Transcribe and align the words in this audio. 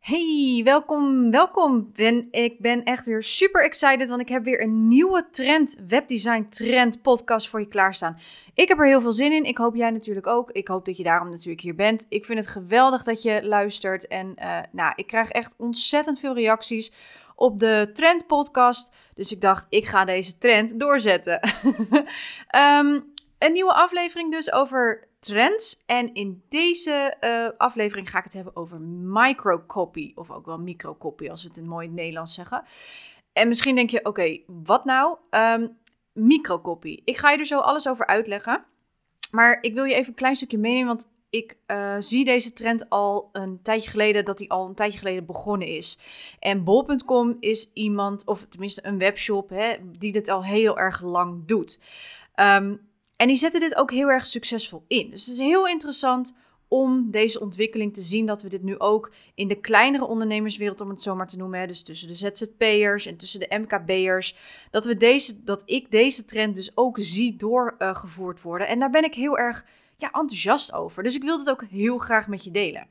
Hey, 0.00 0.60
welkom, 0.64 1.30
welkom. 1.30 1.90
Ben, 1.92 2.28
ik 2.30 2.58
ben 2.58 2.84
echt 2.84 3.06
weer 3.06 3.22
super 3.22 3.64
excited, 3.64 4.08
want 4.08 4.20
ik 4.20 4.28
heb 4.28 4.44
weer 4.44 4.62
een 4.62 4.88
nieuwe 4.88 5.26
trend, 5.30 5.80
webdesign 5.88 6.46
trend 6.48 7.02
podcast 7.02 7.48
voor 7.48 7.60
je 7.60 7.68
klaarstaan. 7.68 8.18
Ik 8.54 8.68
heb 8.68 8.78
er 8.78 8.86
heel 8.86 9.00
veel 9.00 9.12
zin 9.12 9.32
in. 9.32 9.44
Ik 9.44 9.58
hoop 9.58 9.74
jij 9.74 9.90
natuurlijk 9.90 10.26
ook. 10.26 10.50
Ik 10.50 10.68
hoop 10.68 10.84
dat 10.84 10.96
je 10.96 11.02
daarom 11.02 11.28
natuurlijk 11.28 11.60
hier 11.60 11.74
bent. 11.74 12.06
Ik 12.08 12.24
vind 12.24 12.38
het 12.38 12.48
geweldig 12.48 13.02
dat 13.02 13.22
je 13.22 13.46
luistert. 13.46 14.06
En 14.06 14.34
uh, 14.38 14.58
nou, 14.72 14.92
ik 14.96 15.06
krijg 15.06 15.30
echt 15.30 15.54
ontzettend 15.58 16.20
veel 16.20 16.34
reacties 16.34 16.92
op 17.34 17.58
de 17.58 17.90
trend 17.92 18.26
podcast. 18.26 18.94
Dus 19.14 19.32
ik 19.32 19.40
dacht, 19.40 19.66
ik 19.68 19.86
ga 19.86 20.04
deze 20.04 20.38
trend 20.38 20.80
doorzetten. 20.80 21.40
um, 22.56 23.12
een 23.38 23.52
nieuwe 23.52 23.74
aflevering 23.74 24.30
dus 24.32 24.52
over 24.52 25.08
trends. 25.20 25.82
En 25.86 26.14
in 26.14 26.42
deze 26.48 27.16
uh, 27.20 27.58
aflevering 27.58 28.10
ga 28.10 28.18
ik 28.18 28.24
het 28.24 28.32
hebben 28.32 28.56
over 28.56 28.80
microcopy. 28.80 30.12
Of 30.14 30.30
ook 30.30 30.46
wel 30.46 30.58
microcopy, 30.58 31.28
als 31.28 31.42
we 31.42 31.48
het 31.48 31.56
in 31.56 31.68
mooi 31.68 31.88
Nederlands 31.88 32.34
zeggen. 32.34 32.64
En 33.32 33.48
misschien 33.48 33.74
denk 33.74 33.90
je, 33.90 34.04
oké, 34.04 34.38
wat 34.46 34.84
nou? 34.84 35.16
Um, 35.30 35.78
microcopy. 36.12 37.00
Ik 37.04 37.16
ga 37.16 37.30
je 37.30 37.38
er 37.38 37.46
zo 37.46 37.58
alles 37.58 37.88
over 37.88 38.06
uitleggen. 38.06 38.64
Maar 39.30 39.58
ik 39.60 39.74
wil 39.74 39.84
je 39.84 39.94
even 39.94 40.08
een 40.08 40.14
klein 40.14 40.36
stukje 40.36 40.58
meenemen, 40.58 40.86
want 40.86 41.08
ik 41.30 41.56
uh, 41.66 41.94
zie 41.98 42.24
deze 42.24 42.52
trend 42.52 42.88
al 42.88 43.28
een 43.32 43.62
tijdje 43.62 43.90
geleden, 43.90 44.24
dat 44.24 44.38
die 44.38 44.50
al 44.50 44.66
een 44.66 44.74
tijdje 44.74 44.98
geleden 44.98 45.26
begonnen 45.26 45.68
is. 45.68 45.98
En 46.38 46.64
bol.com 46.64 47.36
is 47.40 47.70
iemand, 47.72 48.26
of 48.26 48.46
tenminste 48.46 48.86
een 48.86 48.98
webshop, 48.98 49.48
hè, 49.48 49.76
die 49.98 50.12
dit 50.12 50.28
al 50.28 50.44
heel 50.44 50.78
erg 50.78 51.02
lang 51.02 51.46
doet. 51.46 51.80
Um, 52.34 52.89
en 53.20 53.26
die 53.26 53.36
zetten 53.36 53.60
dit 53.60 53.76
ook 53.76 53.90
heel 53.90 54.08
erg 54.08 54.26
succesvol 54.26 54.84
in. 54.88 55.10
Dus 55.10 55.26
het 55.26 55.34
is 55.34 55.40
heel 55.40 55.66
interessant 55.66 56.34
om 56.68 57.10
deze 57.10 57.40
ontwikkeling 57.40 57.94
te 57.94 58.00
zien 58.00 58.26
dat 58.26 58.42
we 58.42 58.48
dit 58.48 58.62
nu 58.62 58.78
ook 58.78 59.12
in 59.34 59.48
de 59.48 59.60
kleinere 59.60 60.04
ondernemerswereld, 60.04 60.80
om 60.80 60.88
het 60.88 61.02
zo 61.02 61.14
maar 61.14 61.28
te 61.28 61.36
noemen, 61.36 61.60
hè, 61.60 61.66
dus 61.66 61.82
tussen 61.82 62.08
de 62.08 62.14
ZZP'ers 62.14 63.06
en 63.06 63.16
tussen 63.16 63.40
de 63.40 63.58
MKB'ers, 63.58 64.36
dat, 64.70 64.84
we 64.84 64.96
deze, 64.96 65.44
dat 65.44 65.62
ik 65.64 65.90
deze 65.90 66.24
trend 66.24 66.54
dus 66.54 66.76
ook 66.76 66.96
zie 67.00 67.36
doorgevoerd 67.36 68.42
worden. 68.42 68.68
En 68.68 68.78
daar 68.78 68.90
ben 68.90 69.04
ik 69.04 69.14
heel 69.14 69.38
erg 69.38 69.64
ja, 69.96 70.06
enthousiast 70.06 70.72
over. 70.72 71.02
Dus 71.02 71.14
ik 71.14 71.22
wil 71.22 71.38
dit 71.38 71.50
ook 71.50 71.64
heel 71.70 71.98
graag 71.98 72.28
met 72.28 72.44
je 72.44 72.50
delen. 72.50 72.86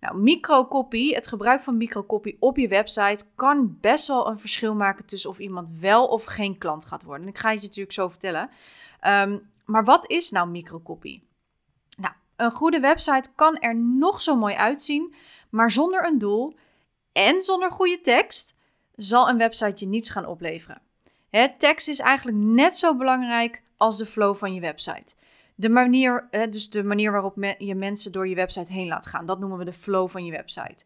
Nou, 0.00 0.18
microcopy, 0.18 1.12
het 1.12 1.26
gebruik 1.26 1.62
van 1.62 1.76
microcopy 1.76 2.36
op 2.38 2.56
je 2.56 2.68
website 2.68 3.24
kan 3.34 3.78
best 3.80 4.06
wel 4.06 4.28
een 4.28 4.38
verschil 4.38 4.74
maken 4.74 5.04
tussen 5.04 5.30
of 5.30 5.38
iemand 5.38 5.70
wel 5.80 6.06
of 6.06 6.24
geen 6.24 6.58
klant 6.58 6.84
gaat 6.84 7.02
worden. 7.02 7.22
En 7.22 7.28
ik 7.28 7.38
ga 7.38 7.50
het 7.50 7.60
je 7.60 7.66
natuurlijk 7.66 7.94
zo 7.94 8.08
vertellen. 8.08 8.50
Um, 9.06 9.50
maar 9.64 9.84
wat 9.84 10.10
is 10.10 10.30
nou 10.30 10.48
microcopy? 10.48 11.22
Nou, 11.96 12.14
een 12.36 12.50
goede 12.50 12.80
website 12.80 13.30
kan 13.34 13.56
er 13.56 13.76
nog 13.76 14.22
zo 14.22 14.36
mooi 14.36 14.54
uitzien, 14.54 15.14
maar 15.50 15.70
zonder 15.70 16.06
een 16.06 16.18
doel 16.18 16.56
en 17.12 17.40
zonder 17.40 17.70
goede 17.70 18.00
tekst 18.00 18.56
zal 18.96 19.28
een 19.28 19.38
website 19.38 19.84
je 19.84 19.86
niets 19.86 20.10
gaan 20.10 20.26
opleveren. 20.26 20.80
Het 21.30 21.60
tekst 21.60 21.88
is 21.88 21.98
eigenlijk 21.98 22.36
net 22.36 22.76
zo 22.76 22.96
belangrijk 22.96 23.62
als 23.76 23.98
de 23.98 24.06
flow 24.06 24.36
van 24.36 24.54
je 24.54 24.60
website. 24.60 25.14
De 25.60 25.68
manier, 25.68 26.28
dus 26.50 26.70
de 26.70 26.84
manier 26.84 27.12
waarop 27.12 27.54
je 27.58 27.74
mensen 27.74 28.12
door 28.12 28.28
je 28.28 28.34
website 28.34 28.72
heen 28.72 28.88
laat 28.88 29.06
gaan, 29.06 29.26
dat 29.26 29.38
noemen 29.38 29.58
we 29.58 29.64
de 29.64 29.72
flow 29.72 30.08
van 30.08 30.24
je 30.24 30.30
website. 30.30 30.84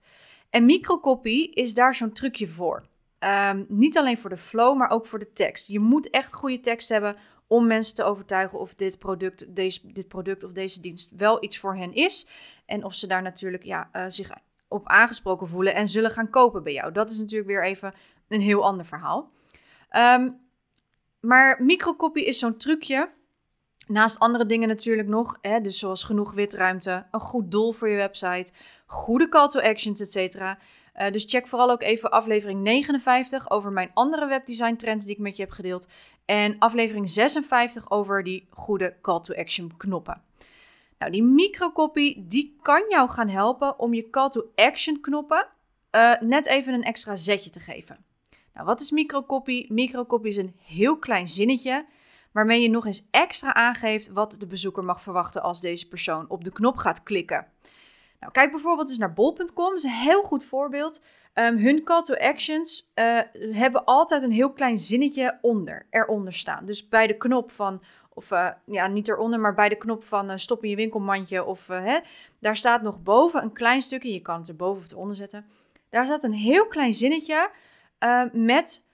En 0.51 0.65
microcopy 0.65 1.51
is 1.51 1.75
daar 1.75 1.95
zo'n 1.95 2.13
trucje 2.13 2.49
voor. 2.49 2.87
Um, 3.19 3.65
niet 3.69 3.99
alleen 3.99 4.19
voor 4.19 4.31
de 4.31 4.37
flow, 4.37 4.77
maar 4.77 4.91
ook 4.91 5.07
voor 5.07 5.19
de 5.19 5.33
tekst. 5.33 5.69
Je 5.69 5.79
moet 5.79 6.11
echt 6.11 6.33
goede 6.33 6.61
tekst 6.61 6.89
hebben 6.89 7.17
om 7.47 7.67
mensen 7.67 7.95
te 7.95 8.03
overtuigen 8.03 8.59
of 8.59 8.75
dit 8.75 8.99
product, 8.99 9.55
deze, 9.55 9.93
dit 9.93 10.09
product 10.09 10.45
of 10.45 10.53
deze 10.53 10.81
dienst 10.81 11.11
wel 11.17 11.45
iets 11.45 11.59
voor 11.59 11.77
hen 11.77 11.93
is. 11.93 12.29
En 12.67 12.85
of 12.85 12.95
ze 12.95 13.07
daar 13.07 13.23
natuurlijk 13.23 13.65
ja, 13.65 13.91
uh, 13.93 14.05
zich 14.07 14.31
op 14.69 14.87
aangesproken 14.87 15.49
voelen 15.49 15.75
en 15.75 15.87
zullen 15.87 16.11
gaan 16.11 16.31
kopen 16.31 16.63
bij 16.63 16.73
jou. 16.73 16.93
Dat 16.93 17.11
is 17.11 17.19
natuurlijk 17.19 17.49
weer 17.49 17.65
even 17.65 17.95
een 18.29 18.41
heel 18.41 18.65
ander 18.65 18.87
verhaal. 18.87 19.33
Um, 19.91 20.41
maar 21.21 21.63
microcopy 21.63 22.21
is 22.21 22.39
zo'n 22.39 22.57
trucje. 22.57 23.11
Naast 23.93 24.19
andere 24.19 24.47
dingen 24.47 24.69
natuurlijk 24.69 25.09
nog, 25.09 25.39
hè, 25.41 25.61
dus 25.61 25.79
zoals 25.79 26.05
genoeg 26.05 26.33
witruimte, 26.33 27.07
een 27.11 27.21
goed 27.21 27.51
doel 27.51 27.73
voor 27.73 27.89
je 27.89 27.97
website, 27.97 28.53
goede 28.87 29.29
call 29.29 29.49
to 29.49 29.61
actions, 29.61 30.01
etc. 30.01 30.37
Uh, 30.37 30.55
dus 31.11 31.25
check 31.25 31.47
vooral 31.47 31.71
ook 31.71 31.83
even 31.83 32.11
aflevering 32.11 32.61
59 32.61 33.51
over 33.51 33.73
mijn 33.73 33.91
andere 33.95 34.27
webdesign 34.27 34.77
trends 34.77 35.05
die 35.05 35.15
ik 35.15 35.21
met 35.21 35.37
je 35.37 35.43
heb 35.43 35.53
gedeeld. 35.53 35.89
En 36.25 36.59
aflevering 36.59 37.09
56 37.09 37.91
over 37.91 38.23
die 38.23 38.47
goede 38.51 38.95
call 39.03 39.21
to 39.21 39.35
action 39.35 39.77
knoppen. 39.77 40.23
Nou, 40.99 41.13
die 41.13 41.23
microcopy 41.23 42.17
die 42.19 42.57
kan 42.63 42.85
jou 42.89 43.09
gaan 43.09 43.29
helpen 43.29 43.79
om 43.79 43.95
je 43.95 44.11
call 44.11 44.29
to 44.29 44.45
action 44.55 45.01
knoppen 45.01 45.47
uh, 45.91 46.21
net 46.21 46.47
even 46.47 46.75
een 46.75 46.85
extra 46.85 47.17
zetje 47.17 47.51
te 47.51 47.61
geven. 47.61 48.05
Nou, 48.55 48.67
wat 48.67 48.81
is 48.81 48.91
microcopy? 48.91 49.67
Microcopy 49.69 50.29
is 50.29 50.37
een 50.37 50.57
heel 50.65 50.99
klein 50.99 51.29
zinnetje 51.29 51.87
waarmee 52.33 52.63
je 52.63 52.71
nog 52.71 52.87
eens 52.87 53.07
extra 53.11 53.55
aangeeft 53.55 54.09
wat 54.13 54.35
de 54.39 54.47
bezoeker 54.47 54.85
mag 54.85 55.03
verwachten 55.03 55.43
als 55.43 55.61
deze 55.61 55.89
persoon 55.89 56.25
op 56.29 56.45
de 56.45 56.53
knop 56.53 56.77
gaat 56.77 57.03
klikken. 57.03 57.47
Nou, 58.21 58.33
kijk 58.33 58.51
bijvoorbeeld 58.51 58.89
eens 58.89 58.99
naar 58.99 59.13
bol.com, 59.13 59.69
dat 59.69 59.75
is 59.75 59.83
een 59.83 59.91
heel 59.91 60.23
goed 60.23 60.45
voorbeeld. 60.45 61.01
Um, 61.35 61.57
hun 61.57 61.85
call 61.85 62.03
to 62.03 62.15
actions 62.15 62.93
uh, 62.95 63.21
hebben 63.53 63.85
altijd 63.85 64.23
een 64.23 64.33
heel 64.33 64.53
klein 64.53 64.79
zinnetje 64.79 65.39
onder, 65.41 65.87
eronder 65.91 66.33
staan. 66.33 66.67
Dus 66.67 66.89
bij 66.89 67.07
de 67.07 67.17
knop 67.17 67.51
van, 67.51 67.83
of 68.15 68.31
uh, 68.31 68.49
ja, 68.67 68.87
niet 68.87 69.09
eronder, 69.09 69.41
maar 69.41 69.55
bij 69.55 69.69
de 69.69 69.77
knop 69.77 70.05
van 70.05 70.31
uh, 70.31 70.37
stop 70.37 70.65
in 70.65 70.71
je 70.71 70.77
winkelmandje, 70.77 71.45
of 71.45 71.67
hè, 71.67 71.99
daar 72.39 72.57
staat 72.57 72.83
nog 72.83 73.03
boven 73.03 73.43
een 73.43 73.53
klein 73.53 73.83
stukje, 73.83 74.13
je 74.13 74.21
kan 74.21 74.39
het 74.39 74.49
erboven 74.49 74.83
of 74.83 74.91
eronder 74.91 75.17
zetten. 75.17 75.47
Daar 75.91 76.05
staat 76.05 76.25
een 76.25 76.33
heel 76.33 76.67
klein 76.67 76.95
zinnetje 76.95 77.51
met 78.33 78.85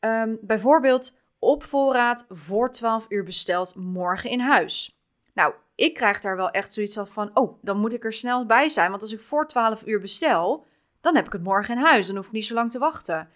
um, 0.00 0.38
bijvoorbeeld 0.40 1.16
op 1.46 1.62
voorraad 1.62 2.26
voor 2.28 2.72
12 2.72 3.06
uur 3.08 3.24
besteld, 3.24 3.74
morgen 3.74 4.30
in 4.30 4.40
huis. 4.40 4.98
Nou, 5.34 5.54
ik 5.74 5.94
krijg 5.94 6.20
daar 6.20 6.36
wel 6.36 6.50
echt 6.50 6.72
zoiets 6.72 6.98
van, 7.02 7.30
oh, 7.34 7.58
dan 7.62 7.78
moet 7.78 7.92
ik 7.92 8.04
er 8.04 8.12
snel 8.12 8.46
bij 8.46 8.68
zijn. 8.68 8.90
Want 8.90 9.02
als 9.02 9.12
ik 9.12 9.20
voor 9.20 9.48
12 9.48 9.86
uur 9.86 10.00
bestel, 10.00 10.66
dan 11.00 11.14
heb 11.14 11.26
ik 11.26 11.32
het 11.32 11.42
morgen 11.42 11.76
in 11.76 11.82
huis. 11.82 12.06
Dan 12.06 12.16
hoef 12.16 12.26
ik 12.26 12.32
niet 12.32 12.46
zo 12.46 12.54
lang 12.54 12.70
te 12.70 12.78
wachten. 12.78 13.28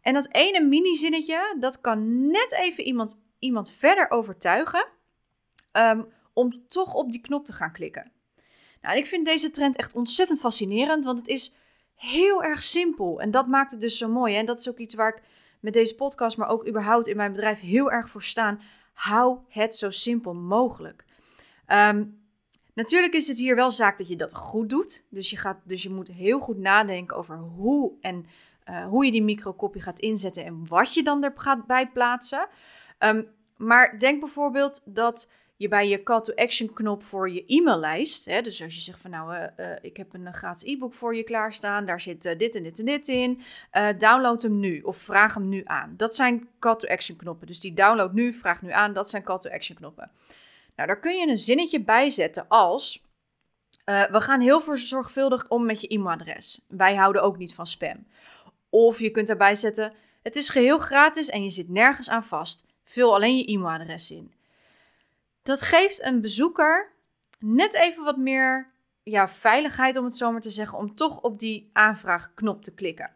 En 0.00 0.14
dat 0.14 0.28
ene 0.30 0.60
mini-zinnetje, 0.60 1.56
dat 1.60 1.80
kan 1.80 2.26
net 2.30 2.52
even 2.52 2.84
iemand, 2.84 3.20
iemand 3.38 3.70
verder 3.70 4.10
overtuigen 4.10 4.86
um, 5.72 6.06
om 6.32 6.66
toch 6.66 6.94
op 6.94 7.10
die 7.10 7.20
knop 7.20 7.44
te 7.44 7.52
gaan 7.52 7.72
klikken. 7.72 8.12
Nou, 8.80 8.96
ik 8.96 9.06
vind 9.06 9.26
deze 9.26 9.50
trend 9.50 9.76
echt 9.76 9.94
ontzettend 9.94 10.40
fascinerend, 10.40 11.04
want 11.04 11.18
het 11.18 11.28
is 11.28 11.54
heel 11.94 12.42
erg 12.42 12.62
simpel. 12.62 13.20
En 13.20 13.30
dat 13.30 13.46
maakt 13.46 13.72
het 13.72 13.80
dus 13.80 13.98
zo 13.98 14.08
mooi. 14.08 14.36
En 14.36 14.46
dat 14.46 14.58
is 14.58 14.68
ook 14.68 14.78
iets 14.78 14.94
waar 14.94 15.16
ik 15.16 15.22
met 15.62 15.72
deze 15.72 15.94
podcast, 15.94 16.36
maar 16.36 16.48
ook 16.48 16.68
überhaupt 16.68 17.06
in 17.06 17.16
mijn 17.16 17.32
bedrijf 17.32 17.60
heel 17.60 17.90
erg 17.90 18.08
voor 18.08 18.22
staan. 18.22 18.60
Hou 18.92 19.38
het 19.48 19.76
zo 19.76 19.90
simpel 19.90 20.34
mogelijk. 20.34 21.04
Um, 21.66 22.20
natuurlijk 22.74 23.14
is 23.14 23.28
het 23.28 23.38
hier 23.38 23.54
wel 23.54 23.70
zaak 23.70 23.98
dat 23.98 24.08
je 24.08 24.16
dat 24.16 24.34
goed 24.34 24.70
doet. 24.70 25.04
Dus 25.10 25.30
je, 25.30 25.36
gaat, 25.36 25.60
dus 25.64 25.82
je 25.82 25.90
moet 25.90 26.08
heel 26.08 26.40
goed 26.40 26.58
nadenken 26.58 27.16
over 27.16 27.36
hoe 27.36 27.92
en 28.00 28.26
uh, 28.70 28.86
hoe 28.86 29.04
je 29.04 29.10
die 29.10 29.22
microcopy 29.22 29.78
gaat 29.78 29.98
inzetten 30.00 30.44
en 30.44 30.66
wat 30.66 30.94
je 30.94 31.02
dan 31.02 31.24
er 31.24 31.32
gaat 31.34 31.66
bij 31.66 31.88
plaatsen. 31.88 32.48
Um, 32.98 33.28
maar 33.56 33.98
denk 33.98 34.20
bijvoorbeeld 34.20 34.82
dat 34.84 35.30
je 35.62 35.68
bij 35.68 35.88
je 35.88 36.02
call 36.02 36.20
to 36.20 36.34
action 36.34 36.72
knop 36.72 37.02
voor 37.02 37.30
je 37.30 37.44
e-maillijst, 37.46 38.24
hè, 38.24 38.40
dus 38.40 38.62
als 38.62 38.74
je 38.74 38.80
zegt 38.80 39.00
van 39.00 39.10
nou, 39.10 39.34
uh, 39.34 39.42
uh, 39.56 39.66
ik 39.80 39.96
heb 39.96 40.14
een 40.14 40.34
gratis 40.34 40.62
e-book 40.62 40.94
voor 40.94 41.16
je 41.16 41.22
klaarstaan, 41.22 41.86
daar 41.86 42.00
zit 42.00 42.22
dit 42.22 42.54
en 42.54 42.62
dit 42.62 42.78
en 42.78 42.84
dit 42.84 43.08
in, 43.08 43.40
download 43.98 44.42
hem 44.42 44.60
nu 44.60 44.80
of 44.80 44.96
vraag 44.96 45.34
hem 45.34 45.48
nu 45.48 45.62
aan. 45.64 45.94
Dat 45.96 46.14
zijn 46.14 46.48
call 46.58 46.76
to 46.76 46.88
action 46.88 47.16
knoppen. 47.16 47.46
Dus 47.46 47.60
die 47.60 47.74
download 47.74 48.12
nu, 48.12 48.32
vraag 48.32 48.62
nu 48.62 48.70
aan, 48.70 48.92
dat 48.92 49.10
zijn 49.10 49.22
call 49.22 49.38
to 49.38 49.50
action 49.50 49.76
knoppen. 49.76 50.10
Nou, 50.76 50.88
daar 50.88 51.00
kun 51.00 51.16
je 51.16 51.28
een 51.28 51.36
zinnetje 51.36 51.80
bij 51.80 52.10
zetten 52.10 52.48
als. 52.48 53.02
We 53.84 54.20
gaan 54.20 54.40
heel 54.40 54.76
zorgvuldig 54.76 55.48
om 55.48 55.66
met 55.66 55.80
je 55.80 55.88
e-mailadres. 55.88 56.60
Wij 56.68 56.94
houden 56.94 57.22
ook 57.22 57.38
niet 57.38 57.54
van 57.54 57.66
spam. 57.66 58.06
Of 58.70 58.98
je 58.98 59.10
kunt 59.10 59.26
daarbij 59.26 59.54
zetten: 59.54 59.92
Het 60.22 60.36
is 60.36 60.48
geheel 60.48 60.78
gratis 60.78 61.28
en 61.28 61.42
je 61.42 61.50
zit 61.50 61.68
nergens 61.68 62.10
aan 62.10 62.24
vast. 62.24 62.64
Vul 62.84 63.14
alleen 63.14 63.36
je 63.36 63.44
e-mailadres 63.44 64.10
in. 64.10 64.32
Dat 65.42 65.62
geeft 65.62 66.04
een 66.04 66.20
bezoeker 66.20 66.92
net 67.38 67.74
even 67.74 68.04
wat 68.04 68.16
meer 68.16 68.72
ja, 69.02 69.28
veiligheid, 69.28 69.96
om 69.96 70.04
het 70.04 70.16
zo 70.16 70.32
maar 70.32 70.40
te 70.40 70.50
zeggen, 70.50 70.78
om 70.78 70.94
toch 70.94 71.20
op 71.20 71.38
die 71.38 71.70
aanvraakknop 71.72 72.62
te 72.62 72.74
klikken. 72.74 73.10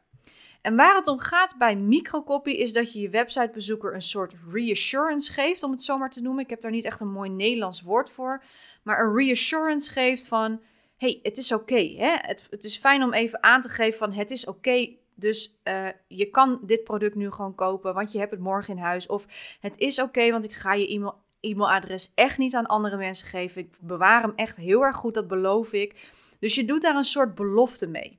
En 0.62 0.76
waar 0.76 0.96
het 0.96 1.06
om 1.06 1.19
gaat 1.19 1.55
bij 1.58 1.76
microcopy 1.76 2.50
is 2.50 2.73
dat 2.73 2.93
je 2.93 3.00
je 3.00 3.08
websitebezoeker 3.08 3.94
een 3.94 4.02
soort 4.02 4.34
reassurance 4.50 5.32
geeft, 5.32 5.62
om 5.62 5.70
het 5.70 5.82
zo 5.82 5.99
maar 5.99 6.11
te 6.11 6.23
noemen. 6.23 6.44
Ik 6.44 6.50
heb 6.50 6.61
daar 6.61 6.70
niet 6.70 6.84
echt 6.84 7.00
een 7.00 7.12
mooi 7.12 7.31
Nederlands 7.31 7.82
woord 7.82 8.11
voor, 8.11 8.43
maar 8.82 9.00
een 9.00 9.14
reassurance 9.14 9.93
geeft 9.93 10.29
van, 10.29 10.62
hey, 10.96 11.20
het 11.22 11.37
is 11.37 11.52
oké. 11.52 11.94
het, 11.99 12.46
het 12.50 12.64
is 12.64 12.79
fijn 12.79 13.02
om 13.02 13.12
even 13.12 13.43
aan 13.43 13.61
te 13.61 13.69
geven 13.69 13.99
van, 13.99 14.12
het 14.12 14.31
is 14.31 14.46
oké. 14.46 14.96
dus 15.14 15.61
uh, 15.64 15.88
je 16.08 16.31
kan 16.31 16.61
dit 16.62 16.84
product 16.84 17.14
nu 17.14 17.31
gewoon 17.31 17.55
kopen, 17.55 17.94
want 17.94 18.12
je 18.12 18.19
hebt 18.19 18.31
het 18.31 18.40
morgen 18.40 18.76
in 18.76 18.82
huis. 18.82 19.06
Of 19.06 19.26
het 19.61 19.79
is 19.79 20.00
oké, 20.00 20.31
want 20.31 20.44
ik 20.44 20.52
ga 20.52 20.75
je 20.75 20.88
e-mail, 20.88 21.25
e-mailadres 21.46 22.12
echt 22.14 22.38
niet 22.38 22.54
aan 22.54 22.66
andere 22.66 22.96
mensen 22.96 23.28
geven. 23.28 23.62
Ik 23.62 23.76
bewaar 23.81 24.22
hem 24.22 24.32
echt 24.37 24.56
heel 24.56 24.82
erg 24.82 24.96
goed, 24.96 25.14
dat 25.14 25.28
beloof 25.28 25.72
ik. 25.72 26.10
Dus 26.38 26.54
je 26.54 26.64
doet 26.64 26.82
daar 26.82 26.96
een 26.96 27.04
soort 27.04 27.34
belofte 27.34 27.87
mee. 27.87 28.19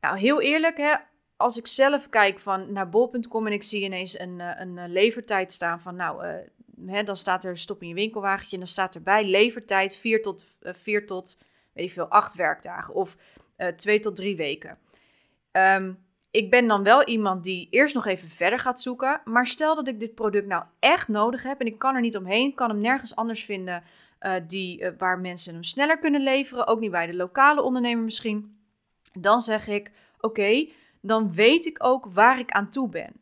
Nou, 0.00 0.18
heel 0.18 0.40
eerlijk, 0.40 0.76
hè, 0.76 0.94
als 1.36 1.58
ik 1.58 1.66
zelf 1.66 2.08
kijk 2.08 2.38
van 2.38 2.72
naar 2.72 2.88
bol.com 2.88 3.46
en 3.46 3.52
ik 3.52 3.62
zie 3.62 3.82
ineens 3.82 4.18
een, 4.18 4.40
eh, 4.40 4.60
een, 4.60 4.76
een 4.76 4.92
levertijd 4.92 5.52
staan 5.52 5.80
van, 5.80 5.96
nou, 5.96 6.26
uh, 6.26 6.34
hè, 6.86 7.02
dan 7.02 7.16
staat 7.16 7.44
er 7.44 7.58
stop 7.58 7.82
in 7.82 7.88
je 7.88 7.94
winkelwagentje 7.94 8.52
en 8.52 8.62
dan 8.62 8.70
staat 8.70 8.94
erbij 8.94 9.24
levertijd 9.24 9.96
4 9.96 10.22
tot, 10.22 10.44
uh, 10.62 10.72
4 10.72 11.06
tot 11.06 11.38
weet 11.72 11.86
ik 11.86 11.92
veel, 11.92 12.08
8 12.08 12.34
werkdagen 12.34 12.94
of 12.94 13.16
uh, 13.58 13.68
2 13.68 14.00
tot 14.00 14.16
3 14.16 14.36
weken. 14.36 14.78
Um, 15.52 16.05
ik 16.36 16.50
ben 16.50 16.66
dan 16.66 16.82
wel 16.82 17.04
iemand 17.04 17.44
die 17.44 17.68
eerst 17.70 17.94
nog 17.94 18.06
even 18.06 18.28
verder 18.28 18.58
gaat 18.58 18.80
zoeken. 18.80 19.20
Maar 19.24 19.46
stel 19.46 19.74
dat 19.74 19.88
ik 19.88 20.00
dit 20.00 20.14
product 20.14 20.46
nou 20.46 20.64
echt 20.78 21.08
nodig 21.08 21.42
heb 21.42 21.60
en 21.60 21.66
ik 21.66 21.78
kan 21.78 21.94
er 21.94 22.00
niet 22.00 22.16
omheen, 22.16 22.54
kan 22.54 22.68
hem 22.68 22.80
nergens 22.80 23.16
anders 23.16 23.44
vinden 23.44 23.82
uh, 24.20 24.34
die, 24.46 24.80
uh, 24.80 24.90
waar 24.98 25.18
mensen 25.18 25.52
hem 25.52 25.62
sneller 25.62 25.98
kunnen 25.98 26.22
leveren. 26.22 26.66
Ook 26.66 26.80
niet 26.80 26.90
bij 26.90 27.06
de 27.06 27.14
lokale 27.14 27.62
ondernemer 27.62 28.04
misschien. 28.04 28.58
Dan 29.12 29.40
zeg 29.40 29.68
ik: 29.68 29.92
Oké, 30.20 30.68
dan 31.00 31.32
weet 31.32 31.66
ik 31.66 31.84
ook 31.84 32.06
waar 32.12 32.38
ik 32.38 32.50
aan 32.50 32.70
toe 32.70 32.88
ben. 32.88 33.12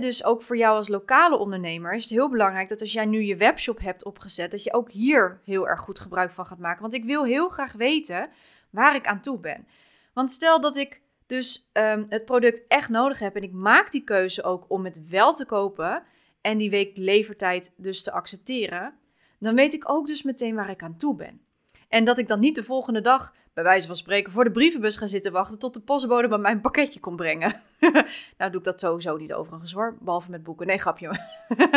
Dus 0.00 0.24
ook 0.24 0.42
voor 0.42 0.56
jou 0.56 0.76
als 0.76 0.88
lokale 0.88 1.36
ondernemer 1.36 1.94
is 1.94 2.02
het 2.02 2.12
heel 2.12 2.30
belangrijk 2.30 2.68
dat 2.68 2.80
als 2.80 2.92
jij 2.92 3.04
nu 3.04 3.22
je 3.22 3.36
webshop 3.36 3.78
hebt 3.78 4.04
opgezet, 4.04 4.50
dat 4.50 4.62
je 4.62 4.72
ook 4.72 4.90
hier 4.90 5.40
heel 5.44 5.68
erg 5.68 5.80
goed 5.80 5.98
gebruik 5.98 6.32
van 6.32 6.46
gaat 6.46 6.58
maken. 6.58 6.82
Want 6.82 6.94
ik 6.94 7.04
wil 7.04 7.24
heel 7.24 7.48
graag 7.48 7.72
weten 7.72 8.28
waar 8.70 8.94
ik 8.94 9.06
aan 9.06 9.20
toe 9.20 9.38
ben. 9.38 9.66
Want 10.12 10.30
stel 10.30 10.60
dat 10.60 10.76
ik 10.76 11.00
dus 11.30 11.70
um, 11.72 12.06
het 12.08 12.24
product 12.24 12.66
echt 12.68 12.88
nodig 12.88 13.18
heb 13.18 13.36
en 13.36 13.42
ik 13.42 13.52
maak 13.52 13.90
die 13.90 14.04
keuze 14.04 14.42
ook 14.42 14.64
om 14.68 14.84
het 14.84 15.08
wel 15.08 15.32
te 15.32 15.46
kopen 15.46 16.02
en 16.40 16.58
die 16.58 16.70
week 16.70 16.96
levertijd 16.96 17.72
dus 17.76 18.02
te 18.02 18.12
accepteren, 18.12 18.94
dan 19.38 19.54
weet 19.54 19.74
ik 19.74 19.90
ook 19.92 20.06
dus 20.06 20.22
meteen 20.22 20.54
waar 20.54 20.70
ik 20.70 20.82
aan 20.82 20.96
toe 20.96 21.16
ben. 21.16 21.40
En 21.88 22.04
dat 22.04 22.18
ik 22.18 22.28
dan 22.28 22.40
niet 22.40 22.54
de 22.54 22.64
volgende 22.64 23.00
dag, 23.00 23.34
bij 23.54 23.64
wijze 23.64 23.86
van 23.86 23.96
spreken, 23.96 24.32
voor 24.32 24.44
de 24.44 24.50
brievenbus 24.50 24.96
ga 24.96 25.06
zitten 25.06 25.32
wachten 25.32 25.58
tot 25.58 25.74
de 25.74 25.80
postbode 25.80 26.38
mijn 26.38 26.60
pakketje 26.60 27.00
komt 27.00 27.16
brengen. 27.16 27.60
nou 28.38 28.50
doe 28.50 28.60
ik 28.60 28.64
dat 28.64 28.80
sowieso 28.80 29.16
niet 29.16 29.32
overigens 29.32 29.72
hoor, 29.72 29.96
behalve 30.00 30.30
met 30.30 30.42
boeken. 30.42 30.66
Nee, 30.66 30.78
grapje. 30.78 31.10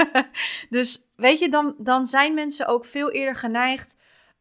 dus 0.69 1.05
weet 1.15 1.39
je, 1.39 1.49
dan, 1.49 1.75
dan 1.77 2.05
zijn 2.05 2.33
mensen 2.33 2.67
ook 2.67 2.85
veel 2.85 3.11
eerder 3.11 3.35
geneigd 3.35 3.97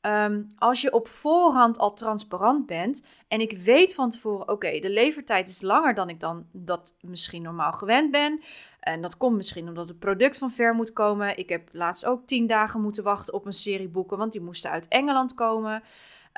Um, 0.07 0.49
als 0.59 0.81
je 0.81 0.93
op 0.93 1.09
voorhand 1.09 1.79
al 1.79 1.93
transparant 1.93 2.67
bent 2.67 3.05
en 3.29 3.41
ik 3.41 3.59
weet 3.59 3.95
van 3.95 4.11
tevoren, 4.11 4.49
oké, 4.49 4.79
de 4.79 4.91
levertijd 4.91 5.49
is 5.49 5.63
langer 5.63 5.95
dan 5.95 6.09
ik 6.09 6.21
dan 6.21 6.47
dat 6.53 6.95
misschien 7.01 7.43
normaal 7.43 7.73
gewend 7.73 8.11
ben. 8.11 8.41
En 8.81 9.03
dat 9.03 9.17
komt 9.17 9.37
misschien 9.37 9.69
omdat 9.69 9.89
het 9.89 9.99
product 9.99 10.39
van 10.39 10.51
ver 10.51 10.75
moet 10.75 10.93
komen. 10.93 11.39
Ik 11.39 11.49
heb 11.49 11.69
laatst 11.73 12.07
ook 12.07 12.27
tien 12.27 12.47
dagen 12.47 12.81
moeten 12.81 13.03
wachten 13.03 13.35
op 13.35 13.47
een 13.47 13.53
serie 13.53 13.89
boeken, 13.89 14.19
want 14.19 14.33
die 14.33 14.41
moesten 14.41 14.71
uit 14.71 14.89
Engeland 14.89 15.35
komen. 15.35 15.83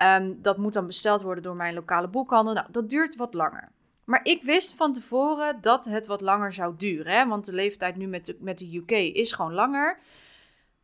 Um, 0.02 0.38
dat 0.42 0.56
moet 0.56 0.72
dan 0.72 0.86
besteld 0.86 1.22
worden 1.22 1.42
door 1.42 1.56
mijn 1.56 1.74
lokale 1.74 2.08
boekhandel. 2.08 2.54
Nou, 2.54 2.66
dat 2.70 2.90
duurt 2.90 3.16
wat 3.16 3.34
langer. 3.34 3.68
Maar 4.04 4.20
ik 4.22 4.42
wist 4.42 4.74
van 4.74 4.92
tevoren 4.92 5.60
dat 5.60 5.84
het 5.84 6.06
wat 6.06 6.20
langer 6.20 6.52
zou 6.52 6.74
duren. 6.76 7.12
Hè? 7.12 7.26
Want 7.26 7.44
de 7.44 7.52
leeftijd 7.52 7.96
nu 7.96 8.06
met 8.06 8.24
de, 8.24 8.36
met 8.40 8.58
de 8.58 8.76
UK 8.76 8.90
is 8.90 9.32
gewoon 9.32 9.52
langer. 9.52 9.98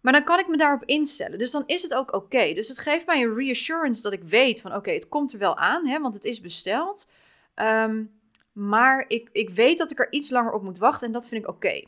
Maar 0.01 0.13
dan 0.13 0.25
kan 0.25 0.39
ik 0.39 0.49
me 0.49 0.57
daarop 0.57 0.85
instellen. 0.85 1.39
Dus 1.39 1.51
dan 1.51 1.63
is 1.67 1.83
het 1.83 1.95
ook 1.95 2.13
oké. 2.15 2.53
Dus 2.55 2.69
het 2.69 2.79
geeft 2.79 3.07
mij 3.07 3.23
een 3.23 3.35
reassurance 3.35 4.03
dat 4.03 4.13
ik 4.13 4.23
weet 4.23 4.61
van 4.61 4.75
oké, 4.75 4.91
het 4.91 5.09
komt 5.09 5.33
er 5.33 5.39
wel 5.39 5.57
aan, 5.57 5.87
hè, 5.87 6.01
want 6.01 6.15
het 6.15 6.25
is 6.25 6.41
besteld. 6.41 7.11
Um, 7.55 8.21
maar 8.53 9.05
ik, 9.09 9.29
ik 9.33 9.51
weet 9.51 9.79
dat 9.79 9.91
ik 9.91 9.99
er 9.99 10.13
iets 10.13 10.31
langer 10.31 10.53
op 10.53 10.63
moet 10.63 10.79
wachten 10.79 11.07
en 11.07 11.13
dat 11.13 11.29
vind 11.29 11.43
ik 11.43 11.49
oké. 11.49 11.83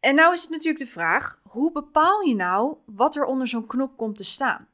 En 0.00 0.14
nou 0.14 0.32
is 0.32 0.40
het 0.40 0.50
natuurlijk 0.50 0.78
de 0.78 0.90
vraag, 0.90 1.40
hoe 1.42 1.72
bepaal 1.72 2.20
je 2.20 2.34
nou 2.34 2.76
wat 2.86 3.16
er 3.16 3.24
onder 3.24 3.48
zo'n 3.48 3.66
knop 3.66 3.96
komt 3.96 4.16
te 4.16 4.24
staan? 4.24 4.68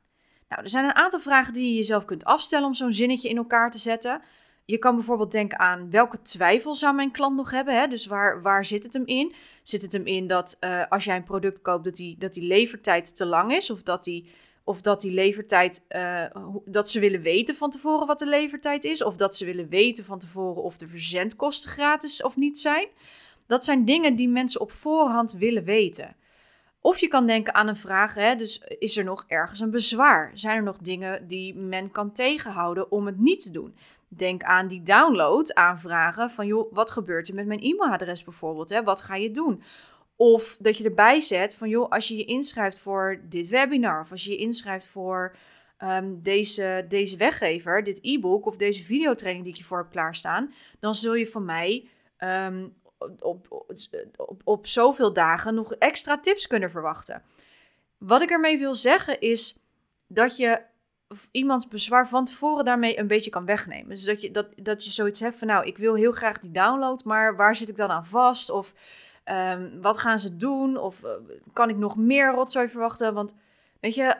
Nou, 0.49 0.63
er 0.63 0.69
zijn 0.69 0.85
een 0.85 0.95
aantal 0.95 1.21
vragen 1.21 1.53
die 1.53 1.69
je 1.69 1.75
jezelf 1.75 2.05
kunt 2.05 2.25
afstellen 2.25 2.67
om 2.67 2.75
zo'n 2.75 2.93
zinnetje 2.93 3.29
in 3.29 3.37
elkaar 3.37 3.71
te 3.71 3.79
zetten. 3.79 4.23
Je 4.71 4.79
kan 4.79 4.95
bijvoorbeeld 4.95 5.33
denken 5.33 5.59
aan 5.59 5.91
welke 5.91 6.23
twijfel 6.23 6.75
zou 6.75 6.95
mijn 6.95 7.11
klant 7.11 7.37
nog 7.37 7.51
hebben. 7.51 7.75
Hè? 7.75 7.87
Dus 7.87 8.07
waar, 8.07 8.43
waar 8.43 8.65
zit 8.65 8.83
het 8.83 8.93
hem 8.93 9.07
in? 9.07 9.35
Zit 9.63 9.83
het 9.83 9.93
hem 9.93 10.07
in 10.07 10.27
dat 10.27 10.57
uh, 10.61 10.83
als 10.89 11.05
jij 11.05 11.17
een 11.17 11.25
product 11.25 11.63
koopt, 11.63 11.85
dat 11.85 11.97
die, 11.97 12.19
dat 12.19 12.33
die 12.33 12.43
levertijd 12.43 13.17
te 13.17 13.27
lang 13.27 13.53
is? 13.53 13.71
Of 13.71 13.83
dat 13.83 14.05
die, 14.05 14.31
of 14.65 14.81
dat 14.81 15.01
die 15.01 15.13
levertijd, 15.13 15.85
uh, 15.89 16.25
dat 16.65 16.91
ze 16.91 17.01
willen 17.01 17.21
weten 17.21 17.55
van 17.55 17.71
tevoren 17.71 18.07
wat 18.07 18.19
de 18.19 18.27
levertijd 18.27 18.85
is? 18.85 19.03
Of 19.03 19.17
dat 19.17 19.37
ze 19.37 19.45
willen 19.45 19.69
weten 19.69 20.05
van 20.05 20.19
tevoren 20.19 20.63
of 20.63 20.79
de 20.79 20.87
verzendkosten 20.87 21.71
gratis 21.71 22.23
of 22.23 22.37
niet 22.37 22.59
zijn? 22.59 22.89
Dat 23.47 23.65
zijn 23.65 23.85
dingen 23.85 24.17
die 24.17 24.29
mensen 24.29 24.61
op 24.61 24.73
voorhand 24.73 25.33
willen 25.33 25.65
weten. 25.65 26.17
Of 26.81 26.99
je 26.99 27.09
kan 27.09 27.27
denken 27.27 27.55
aan 27.55 27.69
een 27.69 27.77
vraag, 27.77 28.15
hè, 28.15 28.37
dus 28.37 28.63
is 28.79 28.97
er 28.97 29.05
nog 29.05 29.25
ergens 29.27 29.61
een 29.61 29.71
bezwaar? 29.71 30.31
Zijn 30.35 30.57
er 30.57 30.63
nog 30.63 30.79
dingen 30.79 31.27
die 31.27 31.55
men 31.55 31.91
kan 31.91 32.13
tegenhouden 32.13 32.91
om 32.91 33.07
het 33.07 33.19
niet 33.19 33.43
te 33.43 33.51
doen? 33.51 33.77
Denk 34.09 34.43
aan 34.43 34.69
die 34.69 34.83
download 34.83 35.55
aanvragen 35.55 36.31
van 36.31 36.47
joh, 36.47 36.73
wat 36.73 36.91
gebeurt 36.91 37.29
er 37.29 37.35
met 37.35 37.47
mijn 37.47 37.61
e-mailadres 37.61 38.25
bijvoorbeeld? 38.25 38.69
Hè? 38.69 38.83
Wat 38.83 39.01
ga 39.01 39.15
je 39.15 39.31
doen? 39.31 39.63
Of 40.17 40.57
dat 40.61 40.79
je 40.79 40.85
erbij 40.85 41.21
zet 41.21 41.57
van 41.57 41.69
joh, 41.69 41.91
als 41.91 42.09
je 42.09 42.17
je 42.17 42.25
inschrijft 42.25 42.79
voor 42.79 43.21
dit 43.29 43.49
webinar 43.49 44.01
of 44.01 44.11
als 44.11 44.25
je 44.25 44.31
je 44.31 44.37
inschrijft 44.37 44.87
voor 44.87 45.37
um, 45.79 46.23
deze, 46.23 46.85
deze 46.89 47.17
weggever, 47.17 47.85
dit 47.85 47.99
e-book 48.03 48.47
of 48.47 48.57
deze 48.57 48.83
videotraining 48.83 49.45
die 49.45 49.53
ik 49.53 49.59
je 49.59 49.65
voor 49.65 49.79
heb 49.79 49.91
klaarstaan, 49.91 50.55
dan 50.79 50.95
zul 50.95 51.15
je 51.15 51.27
van 51.27 51.45
mij 51.45 51.89
um, 52.19 52.75
op, 53.19 53.65
op, 54.17 54.41
op 54.45 54.67
zoveel 54.67 55.13
dagen 55.13 55.55
nog 55.55 55.75
extra 55.75 56.19
tips 56.19 56.47
kunnen 56.47 56.71
verwachten. 56.71 57.23
Wat 57.99 58.23
ik 58.23 58.31
ermee 58.31 58.59
wil 58.59 58.75
zeggen 58.75 59.21
is 59.21 59.59
dat 60.07 60.37
je 60.37 60.61
iemands 61.31 61.69
bezwaar 61.69 62.09
van 62.09 62.25
tevoren 62.25 62.65
daarmee 62.65 62.99
een 62.99 63.07
beetje 63.07 63.31
kan 63.31 63.45
wegnemen. 63.45 63.89
Dus 63.89 64.05
dat 64.05 64.21
je, 64.21 64.31
dat, 64.31 64.47
dat 64.57 64.85
je 64.85 64.91
zoiets 64.91 65.21
hebt 65.21 65.39
van, 65.39 65.49
nou, 65.49 65.67
ik 65.67 65.77
wil 65.77 65.95
heel 65.95 66.13
graag 66.13 66.41
die 66.41 66.51
download, 66.51 67.05
maar 67.05 67.37
waar 67.37 67.57
zit 67.57 67.69
ik 67.69 67.77
dan 67.77 67.91
aan 67.91 68.07
vast? 68.07 68.51
Of 68.51 68.75
um, 69.25 69.81
wat 69.81 69.99
gaan 69.99 70.19
ze 70.19 70.37
doen? 70.37 70.77
Of 70.77 71.05
uh, 71.05 71.11
kan 71.53 71.69
ik 71.69 71.77
nog 71.77 71.97
meer 71.97 72.33
rotzooi 72.33 72.69
verwachten? 72.69 73.15
Want, 73.15 73.35
weet 73.81 73.95
je, 73.95 74.17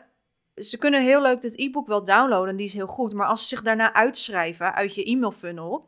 ze 0.55 0.77
kunnen 0.77 1.03
heel 1.03 1.21
leuk 1.21 1.41
dit 1.41 1.59
e-book 1.59 1.87
wel 1.87 2.03
downloaden, 2.03 2.55
die 2.55 2.65
is 2.65 2.73
heel 2.73 2.87
goed. 2.87 3.13
Maar 3.13 3.27
als 3.27 3.41
ze 3.41 3.47
zich 3.47 3.61
daarna 3.61 3.93
uitschrijven 3.93 4.73
uit 4.73 4.95
je 4.95 5.05
e-mail 5.05 5.31
funnel 5.31 5.85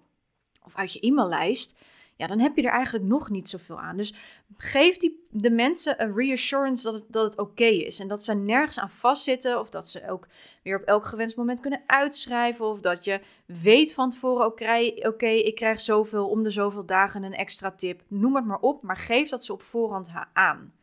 of 0.63 0.75
uit 0.75 0.93
je 0.93 0.99
e-maillijst, 0.99 1.75
ja, 2.21 2.27
dan 2.27 2.39
heb 2.39 2.55
je 2.55 2.61
er 2.61 2.71
eigenlijk 2.71 3.05
nog 3.05 3.29
niet 3.29 3.49
zoveel 3.49 3.79
aan. 3.79 3.97
Dus 3.97 4.13
geef 4.57 4.97
die, 4.97 5.27
de 5.29 5.51
mensen 5.51 6.03
een 6.03 6.15
reassurance 6.15 6.83
dat 6.83 6.93
het, 6.93 7.03
dat 7.07 7.23
het 7.23 7.37
oké 7.37 7.65
is. 7.65 7.99
En 7.99 8.07
dat 8.07 8.23
ze 8.23 8.33
nergens 8.33 8.79
aan 8.79 8.89
vastzitten. 8.89 9.59
Of 9.59 9.69
dat 9.69 9.87
ze 9.87 10.09
ook 10.09 10.27
weer 10.63 10.77
op 10.77 10.83
elk 10.83 11.05
gewenst 11.05 11.37
moment 11.37 11.59
kunnen 11.59 11.83
uitschrijven. 11.85 12.65
Of 12.65 12.79
dat 12.79 13.05
je 13.05 13.21
weet 13.45 13.93
van 13.93 14.09
tevoren, 14.09 14.45
oké, 14.45 14.91
okay, 15.01 15.35
ik 15.35 15.55
krijg 15.55 15.81
zoveel 15.81 16.27
om 16.27 16.43
de 16.43 16.49
zoveel 16.49 16.85
dagen 16.85 17.23
een 17.23 17.35
extra 17.35 17.71
tip. 17.71 18.01
Noem 18.07 18.35
het 18.35 18.45
maar 18.45 18.59
op, 18.59 18.83
maar 18.83 18.97
geef 18.97 19.29
dat 19.29 19.45
ze 19.45 19.53
op 19.53 19.63
voorhand 19.63 20.07
aan. 20.33 20.73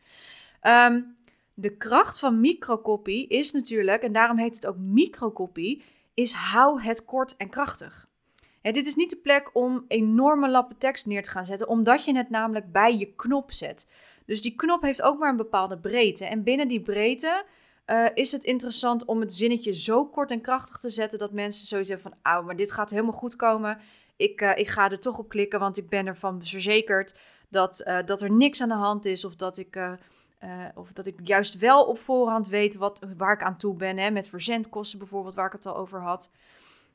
Um, 0.63 1.17
de 1.55 1.77
kracht 1.77 2.19
van 2.19 2.41
microcopy 2.41 3.27
is 3.29 3.53
natuurlijk, 3.53 4.03
en 4.03 4.13
daarom 4.13 4.39
heet 4.39 4.55
het 4.55 4.67
ook 4.67 4.77
microcopy, 4.77 5.83
is 6.15 6.33
hou 6.33 6.83
het 6.83 7.05
kort 7.05 7.37
en 7.37 7.49
krachtig 7.49 8.08
dit 8.63 8.87
is 8.87 8.95
niet 8.95 9.11
de 9.11 9.17
plek 9.17 9.51
om 9.53 9.85
enorme 9.89 10.49
lappen 10.49 10.79
tekst 10.79 11.07
neer 11.07 11.23
te 11.23 11.31
gaan 11.31 11.45
zetten, 11.45 11.69
omdat 11.69 12.05
je 12.05 12.17
het 12.17 12.31
namelijk 12.31 12.73
bij 12.73 12.97
je 12.97 13.13
knop 13.15 13.53
zet. 13.53 13.87
Dus 14.27 14.43
die 14.43 14.55
knop 14.55 14.83
heeft 14.83 15.03
ook 15.03 15.19
maar 15.19 15.31
een 15.31 15.37
bepaalde 15.37 15.79
breedte. 15.79 16.25
En 16.25 16.43
binnen 16.43 16.69
die 16.69 16.81
breedte 16.83 17.45
uh, 17.87 18.07
is 18.15 18.33
het 18.33 18.45
interessant 18.45 19.05
om 19.05 19.21
het 19.21 19.35
zinnetje 19.35 19.73
zo 19.75 20.07
kort 20.07 20.31
en 20.31 20.41
krachtig 20.41 20.79
te 20.79 20.89
zetten 20.89 21.19
dat 21.19 21.33
mensen 21.33 21.67
sowieso 21.67 21.97
van, 21.97 22.15
oh, 22.23 22.45
maar 22.45 22.57
dit 22.57 22.73
gaat 22.73 22.91
helemaal 22.91 23.13
goed 23.13 23.37
komen. 23.37 23.79
Ik, 24.17 24.41
uh, 24.41 24.57
ik 24.57 24.69
ga 24.69 24.91
er 24.91 25.01
toch 25.01 25.19
op 25.19 25.29
klikken, 25.29 25.61
want 25.61 25.77
ik 25.77 25.89
ben 25.89 26.07
ervan 26.07 26.45
verzekerd 26.45 27.15
dat, 27.49 27.83
uh, 27.87 27.99
dat 28.05 28.23
er 28.23 28.31
niks 28.31 28.61
aan 28.61 28.69
de 28.69 28.75
hand 28.75 29.05
is 29.05 29.25
of 29.25 29.37
dat 29.37 29.57
ik... 29.57 29.79
of 30.75 30.93
dat 30.93 31.07
ik 31.07 31.21
juist 31.23 31.59
wel 31.59 31.85
op 31.85 31.99
voorhand 31.99 32.49
weet 32.49 32.75
wat, 32.75 33.01
waar 33.17 33.33
ik 33.33 33.43
aan 33.43 33.57
toe 33.57 33.75
ben. 33.75 33.99
Hè, 33.99 34.11
met 34.11 34.29
verzendkosten 34.29 34.99
bijvoorbeeld, 34.99 35.35
waar 35.35 35.47
ik 35.47 35.53
het 35.53 35.67
al 35.67 35.77
over 35.77 36.01
had. 36.01 36.31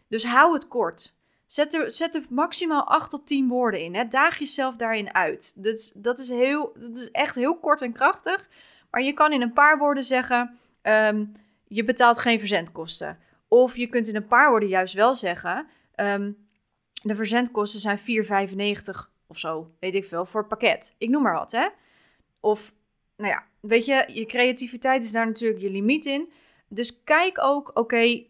Dus 0.07 0.25
hou 0.25 0.53
het 0.53 0.67
kort. 0.67 1.13
Zet 1.45 1.73
er, 1.73 1.91
zet 1.91 2.15
er 2.15 2.25
maximaal 2.29 2.83
8 2.83 3.09
tot 3.09 3.27
10 3.27 3.47
woorden 3.47 3.81
in. 3.81 3.95
Hè. 3.95 4.07
Daag 4.07 4.39
jezelf 4.39 4.75
daarin 4.75 5.13
uit. 5.13 5.53
Dat 5.55 5.73
is, 5.73 5.91
dat, 5.95 6.19
is 6.19 6.29
heel, 6.29 6.73
dat 6.79 6.97
is 6.97 7.11
echt 7.11 7.35
heel 7.35 7.59
kort 7.59 7.81
en 7.81 7.93
krachtig. 7.93 8.49
Maar 8.91 9.01
je 9.01 9.13
kan 9.13 9.31
in 9.31 9.41
een 9.41 9.53
paar 9.53 9.77
woorden 9.77 10.03
zeggen: 10.03 10.59
um, 10.81 11.31
je 11.67 11.83
betaalt 11.83 12.19
geen 12.19 12.39
verzendkosten. 12.39 13.19
Of 13.47 13.75
je 13.75 13.87
kunt 13.87 14.07
in 14.07 14.15
een 14.15 14.27
paar 14.27 14.49
woorden 14.49 14.69
juist 14.69 14.93
wel 14.93 15.15
zeggen: 15.15 15.67
um, 15.95 16.47
de 17.03 17.15
verzendkosten 17.15 17.79
zijn 17.79 17.99
4,95 17.99 19.11
of 19.27 19.39
zo, 19.39 19.71
weet 19.79 19.95
ik 19.95 20.05
veel, 20.05 20.25
voor 20.25 20.39
het 20.39 20.49
pakket. 20.49 20.95
Ik 20.97 21.09
noem 21.09 21.21
maar 21.21 21.33
wat, 21.33 21.51
hè. 21.51 21.67
Of, 22.39 22.73
nou 23.17 23.29
ja, 23.29 23.43
weet 23.59 23.85
je, 23.85 24.05
je 24.07 24.25
creativiteit 24.25 25.03
is 25.03 25.11
daar 25.11 25.25
natuurlijk 25.25 25.61
je 25.61 25.69
limiet 25.69 26.05
in. 26.05 26.31
Dus 26.67 27.03
kijk 27.03 27.37
ook, 27.41 27.71
oké, 27.73 28.23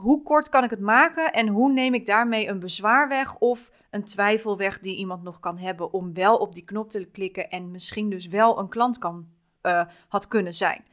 hoe 0.00 0.22
kort 0.22 0.48
kan 0.48 0.64
ik 0.64 0.70
het 0.70 0.80
maken 0.80 1.32
en 1.32 1.48
hoe 1.48 1.72
neem 1.72 1.94
ik 1.94 2.06
daarmee 2.06 2.48
een 2.48 2.58
bezwaar 2.58 3.08
weg 3.08 3.38
of 3.38 3.70
een 3.90 4.04
twijfel 4.04 4.56
weg 4.56 4.78
die 4.80 4.96
iemand 4.96 5.22
nog 5.22 5.40
kan 5.40 5.58
hebben 5.58 5.92
om 5.92 6.14
wel 6.14 6.36
op 6.36 6.54
die 6.54 6.64
knop 6.64 6.90
te 6.90 7.04
klikken 7.04 7.50
en 7.50 7.70
misschien 7.70 8.10
dus 8.10 8.26
wel 8.26 8.58
een 8.58 8.68
klant 8.68 8.98
kan, 8.98 9.26
uh, 9.62 9.82
had 10.08 10.28
kunnen 10.28 10.52
zijn. 10.52 10.84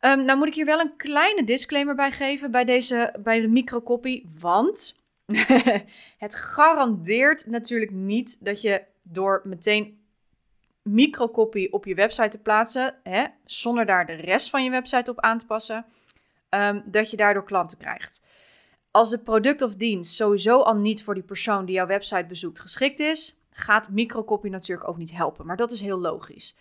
Um, 0.00 0.24
nou 0.24 0.38
moet 0.38 0.48
ik 0.48 0.54
hier 0.54 0.64
wel 0.64 0.80
een 0.80 0.96
kleine 0.96 1.44
disclaimer 1.44 1.94
bij 1.94 2.10
geven 2.10 2.50
bij, 2.50 2.64
deze, 2.64 3.14
bij 3.18 3.40
de 3.40 3.48
microcopy, 3.48 4.24
want 4.38 4.96
het 6.18 6.34
garandeert 6.34 7.46
natuurlijk 7.46 7.90
niet 7.90 8.36
dat 8.40 8.60
je 8.60 8.82
door 9.02 9.42
meteen 9.44 9.98
microcopy 10.82 11.68
op 11.70 11.84
je 11.84 11.94
website 11.94 12.28
te 12.28 12.38
plaatsen, 12.38 12.94
hè, 13.02 13.26
zonder 13.44 13.86
daar 13.86 14.06
de 14.06 14.14
rest 14.14 14.50
van 14.50 14.64
je 14.64 14.70
website 14.70 15.10
op 15.10 15.20
aan 15.20 15.38
te 15.38 15.46
passen, 15.46 15.84
um, 16.50 16.82
dat 16.86 17.10
je 17.10 17.16
daardoor 17.16 17.44
klanten 17.44 17.78
krijgt. 17.78 18.22
Als 18.90 19.10
het 19.10 19.24
product 19.24 19.62
of 19.62 19.74
dienst 19.74 20.14
sowieso 20.14 20.60
al 20.60 20.74
niet 20.74 21.04
voor 21.04 21.14
die 21.14 21.22
persoon 21.22 21.64
die 21.64 21.74
jouw 21.74 21.86
website 21.86 22.26
bezoekt 22.26 22.60
geschikt 22.60 23.00
is, 23.00 23.36
gaat 23.50 23.90
microcopy 23.90 24.48
natuurlijk 24.48 24.88
ook 24.88 24.96
niet 24.96 25.12
helpen. 25.12 25.46
Maar 25.46 25.56
dat 25.56 25.72
is 25.72 25.80
heel 25.80 25.98
logisch. 25.98 26.56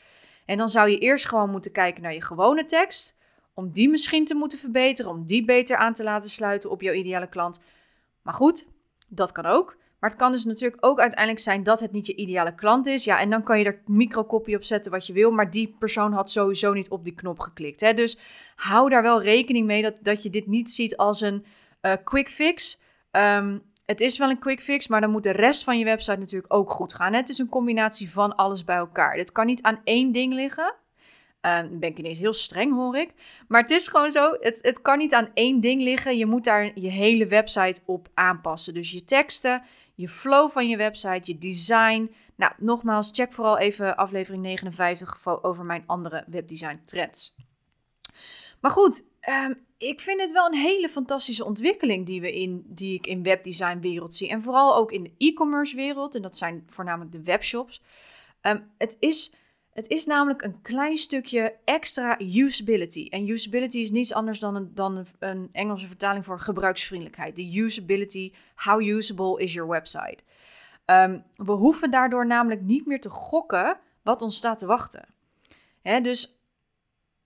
En 0.46 0.58
dan 0.58 0.70
zou 0.70 0.90
je 0.90 0.98
eerst 0.98 1.28
gewoon 1.28 1.50
moeten 1.50 1.72
kijken 1.72 2.04
naar 2.04 2.14
je 2.14 2.22
gewone 2.22 2.66
tekst, 2.66 3.18
om 3.54 3.72
die 3.72 3.90
misschien 3.90 4.26
te 4.26 4.36
moeten 4.36 4.60
verbeteren, 4.60 5.12
om 5.12 5.26
die 5.26 5.46
beter 5.46 5.78
aan 5.78 5.94
te 5.94 6.04
laten 6.04 6.30
sluiten 6.30 6.70
op 6.70 6.82
jouw 6.82 6.94
ideale 6.94 7.30
klant. 7.30 7.60
Maar 8.22 8.34
goed, 8.34 8.66
dat 9.08 9.32
kan 9.32 9.46
ook. 9.46 9.78
Maar 10.00 10.10
het 10.10 10.20
kan 10.20 10.32
dus 10.32 10.46
natuurlijk 10.46 10.86
ook 10.86 11.00
uiteindelijk 11.00 11.44
zijn 11.44 11.64
dat 11.64 11.80
het 11.80 11.92
niet 11.92 12.08
je 12.08 12.16
ideale 12.16 12.56
klant 12.56 12.86
is. 12.86 13.04
Ja, 13.04 13.20
en 13.20 13.30
dan 13.30 13.44
kan 13.44 13.60
je 13.60 13.66
er 13.66 13.82
microcopy 13.86 14.56
op 14.56 14.64
zetten 14.64 14.92
wat 14.92 15.08
je 15.08 15.14
wil. 15.14 15.32
Maar 15.32 15.50
die 15.50 15.76
persoon 15.80 16.14
had 16.14 16.32
sowieso 16.32 16.74
niet 16.74 16.90
op 16.90 17.04
die 17.04 17.16
knop 17.16 17.40
geklikt. 17.40 17.82
Hè? 17.82 17.94
Dus 17.94 18.20
hou 18.56 18.90
daar 18.90 19.02
wel 19.02 19.22
rekening 19.22 19.66
mee 19.66 19.82
dat, 19.82 19.96
dat 20.02 20.24
je 20.24 20.30
dit 20.30 20.48
niet 20.48 20.70
ziet 20.70 20.98
als 20.98 21.22
een 21.22 21.46
uh, 21.82 21.94
quick 22.04 22.30
fix. 22.30 22.82
Um, 23.12 23.62
het 23.86 24.02
is 24.02 24.18
wel 24.18 24.30
een 24.30 24.40
quick 24.40 24.62
fix, 24.62 24.88
maar 24.88 25.02
dan 25.02 25.10
moet 25.10 25.24
de 25.24 25.32
rest 25.32 25.64
van 25.64 25.80
je 25.80 25.86
website 25.86 26.20
natuurlijk 26.20 26.54
ook 26.54 26.72
goed 26.72 26.94
gaan. 26.94 27.14
Het 27.14 27.30
is 27.30 27.38
een 27.38 27.50
combinatie 27.50 28.12
van 28.12 28.36
alles 28.36 28.64
bij 28.64 28.76
elkaar. 28.76 29.16
Dit 29.16 29.32
kan 29.32 29.46
niet 29.46 29.62
aan 29.62 29.82
één 29.84 30.12
ding 30.12 30.34
liggen. 30.34 30.76
Dan 31.42 31.80
ben 31.80 31.90
ik 31.90 31.98
ineens 32.00 32.20
heel 32.20 32.34
streng, 32.34 32.74
hoor 32.74 32.98
ik. 32.98 33.14
Maar 33.48 33.62
het 33.62 33.72
is 33.72 33.88
gewoon 33.88 34.12
zo, 34.12 34.36
het, 34.40 34.60
het 34.62 34.82
kan 34.82 34.98
niet 34.98 35.14
aan 35.14 35.30
één 35.34 35.60
ding 35.60 35.82
liggen. 35.82 36.18
Je 36.18 36.26
moet 36.26 36.44
daar 36.44 36.72
je 36.80 36.90
hele 36.90 37.28
website 37.28 37.82
op 37.86 38.08
aanpassen. 38.14 38.74
Dus 38.74 38.92
je 38.92 39.04
teksten, 39.04 39.62
je 39.98 40.10
flow 40.10 40.52
van 40.52 40.68
je 40.70 40.78
website, 40.78 41.32
je 41.32 41.38
design. 41.38 42.16
Nou, 42.36 42.54
nogmaals, 42.58 43.10
check 43.12 43.34
vooral 43.34 43.58
even 43.58 43.98
aflevering 43.98 44.44
59 44.44 45.26
over 45.44 45.66
mijn 45.66 45.84
andere 45.86 46.24
webdesign 46.28 46.82
trends. 46.86 47.36
Maar 48.60 48.72
goed, 48.72 49.04
um, 49.30 49.66
ik 49.78 50.00
vind 50.00 50.22
het 50.22 50.32
wel 50.32 50.46
een 50.46 50.60
hele 50.60 50.90
fantastische 50.90 51.46
ontwikkeling 51.46 52.06
die, 52.06 52.22
we 52.22 52.34
in, 52.34 52.64
die 52.66 52.94
ik 52.94 53.08
in 53.08 53.24
webdesign 53.24 53.80
wereld 53.80 54.14
zie. 54.14 54.30
En 54.30 54.42
vooral 54.42 54.76
ook 54.76 54.92
in 54.92 55.04
de 55.04 55.14
e-commerce 55.18 55.76
wereld. 55.76 56.16
En 56.16 56.22
dat 56.22 56.38
zijn 56.38 56.64
voornamelijk 56.68 57.12
de 57.12 57.24
webshops. 57.24 57.82
Um, 58.42 58.72
het 58.78 58.96
is 59.00 59.34
het 59.78 59.88
is 59.88 60.06
namelijk 60.06 60.42
een 60.42 60.62
klein 60.62 60.98
stukje 60.98 61.56
extra 61.66 62.20
usability. 62.20 63.08
En 63.10 63.30
usability 63.30 63.78
is 63.78 63.92
niets 63.92 64.14
anders 64.14 64.40
dan 64.40 64.56
een, 64.56 64.72
dan 64.74 65.06
een 65.20 65.50
Engelse 65.52 65.88
vertaling 65.88 66.26
voor 66.26 66.40
gebruiksvriendelijkheid. 66.40 67.36
De 67.36 67.58
usability, 67.58 68.32
how 68.56 68.82
usable 68.82 69.42
is 69.42 69.54
your 69.54 69.70
website? 69.70 70.18
Um, 70.86 71.24
we 71.36 71.52
hoeven 71.52 71.92
daardoor 71.92 72.28
namelijk 72.28 72.62
niet 72.62 72.86
meer 72.86 73.00
te 73.00 73.10
gokken 73.10 73.80
wat 74.04 74.22
ons 74.22 74.36
staat 74.36 74.58
te 74.58 74.66
wachten. 74.66 75.06
Hè, 75.82 76.02
dus 76.02 76.40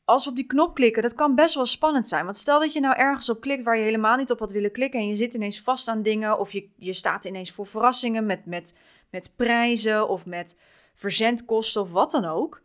als 0.05 0.23
we 0.23 0.29
op 0.29 0.35
die 0.35 0.47
knop 0.47 0.75
klikken, 0.75 1.01
dat 1.01 1.15
kan 1.15 1.35
best 1.35 1.55
wel 1.55 1.65
spannend 1.65 2.07
zijn. 2.07 2.23
Want 2.23 2.35
stel 2.37 2.59
dat 2.59 2.73
je 2.73 2.79
nou 2.79 2.95
ergens 2.95 3.29
op 3.29 3.41
klikt 3.41 3.63
waar 3.63 3.77
je 3.77 3.83
helemaal 3.83 4.17
niet 4.17 4.31
op 4.31 4.39
had 4.39 4.51
willen 4.51 4.71
klikken 4.71 4.99
en 4.99 5.07
je 5.07 5.15
zit 5.15 5.33
ineens 5.33 5.61
vast 5.61 5.87
aan 5.87 6.03
dingen 6.03 6.39
of 6.39 6.51
je, 6.51 6.69
je 6.75 6.93
staat 6.93 7.25
ineens 7.25 7.51
voor 7.51 7.65
verrassingen 7.65 8.25
met, 8.25 8.45
met, 8.45 8.77
met 9.09 9.33
prijzen 9.35 10.09
of 10.09 10.25
met 10.25 10.57
verzendkosten 10.95 11.81
of 11.81 11.91
wat 11.91 12.11
dan 12.11 12.25
ook. 12.25 12.61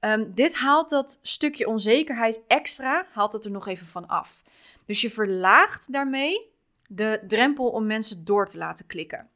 Ehm, 0.00 0.24
dit 0.34 0.54
haalt 0.54 0.88
dat 0.88 1.18
stukje 1.22 1.68
onzekerheid 1.68 2.40
extra, 2.46 3.06
haalt 3.12 3.32
het 3.32 3.44
er 3.44 3.50
nog 3.50 3.68
even 3.68 3.86
van 3.86 4.06
af. 4.06 4.42
Dus 4.86 5.00
je 5.00 5.10
verlaagt 5.10 5.92
daarmee 5.92 6.50
de 6.86 7.20
drempel 7.26 7.68
om 7.68 7.86
mensen 7.86 8.24
door 8.24 8.48
te 8.48 8.58
laten 8.58 8.86
klikken. 8.86 9.28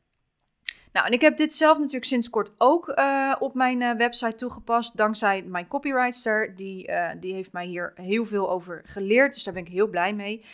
Nou, 0.94 1.06
en 1.06 1.12
ik 1.12 1.20
heb 1.20 1.36
dit 1.36 1.54
zelf 1.54 1.78
natuurlijk 1.78 2.04
sinds 2.04 2.30
kort 2.30 2.50
ook 2.58 2.88
uh, 2.88 3.34
op 3.38 3.54
mijn 3.54 3.80
uh, 3.80 3.92
website 3.96 4.34
toegepast. 4.34 4.96
Dankzij 4.96 5.42
mijn 5.42 5.68
copywriter. 5.68 6.56
Die, 6.56 6.88
uh, 6.88 7.10
die 7.20 7.34
heeft 7.34 7.52
mij 7.52 7.66
hier 7.66 7.92
heel 7.94 8.26
veel 8.26 8.50
over 8.50 8.82
geleerd. 8.84 9.34
Dus 9.34 9.44
daar 9.44 9.54
ben 9.54 9.66
ik 9.66 9.72
heel 9.72 9.86
blij 9.86 10.14
mee. 10.14 10.44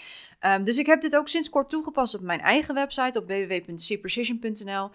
Um, 0.41 0.65
dus 0.65 0.79
ik 0.79 0.87
heb 0.87 1.01
dit 1.01 1.17
ook 1.17 1.29
sinds 1.29 1.51
kort 1.51 1.69
toegepast 1.69 2.15
op 2.15 2.21
mijn 2.21 2.41
eigen 2.41 2.75
website. 2.75 3.19
Op 3.19 3.27
www.cprecision.nl. 3.27 4.91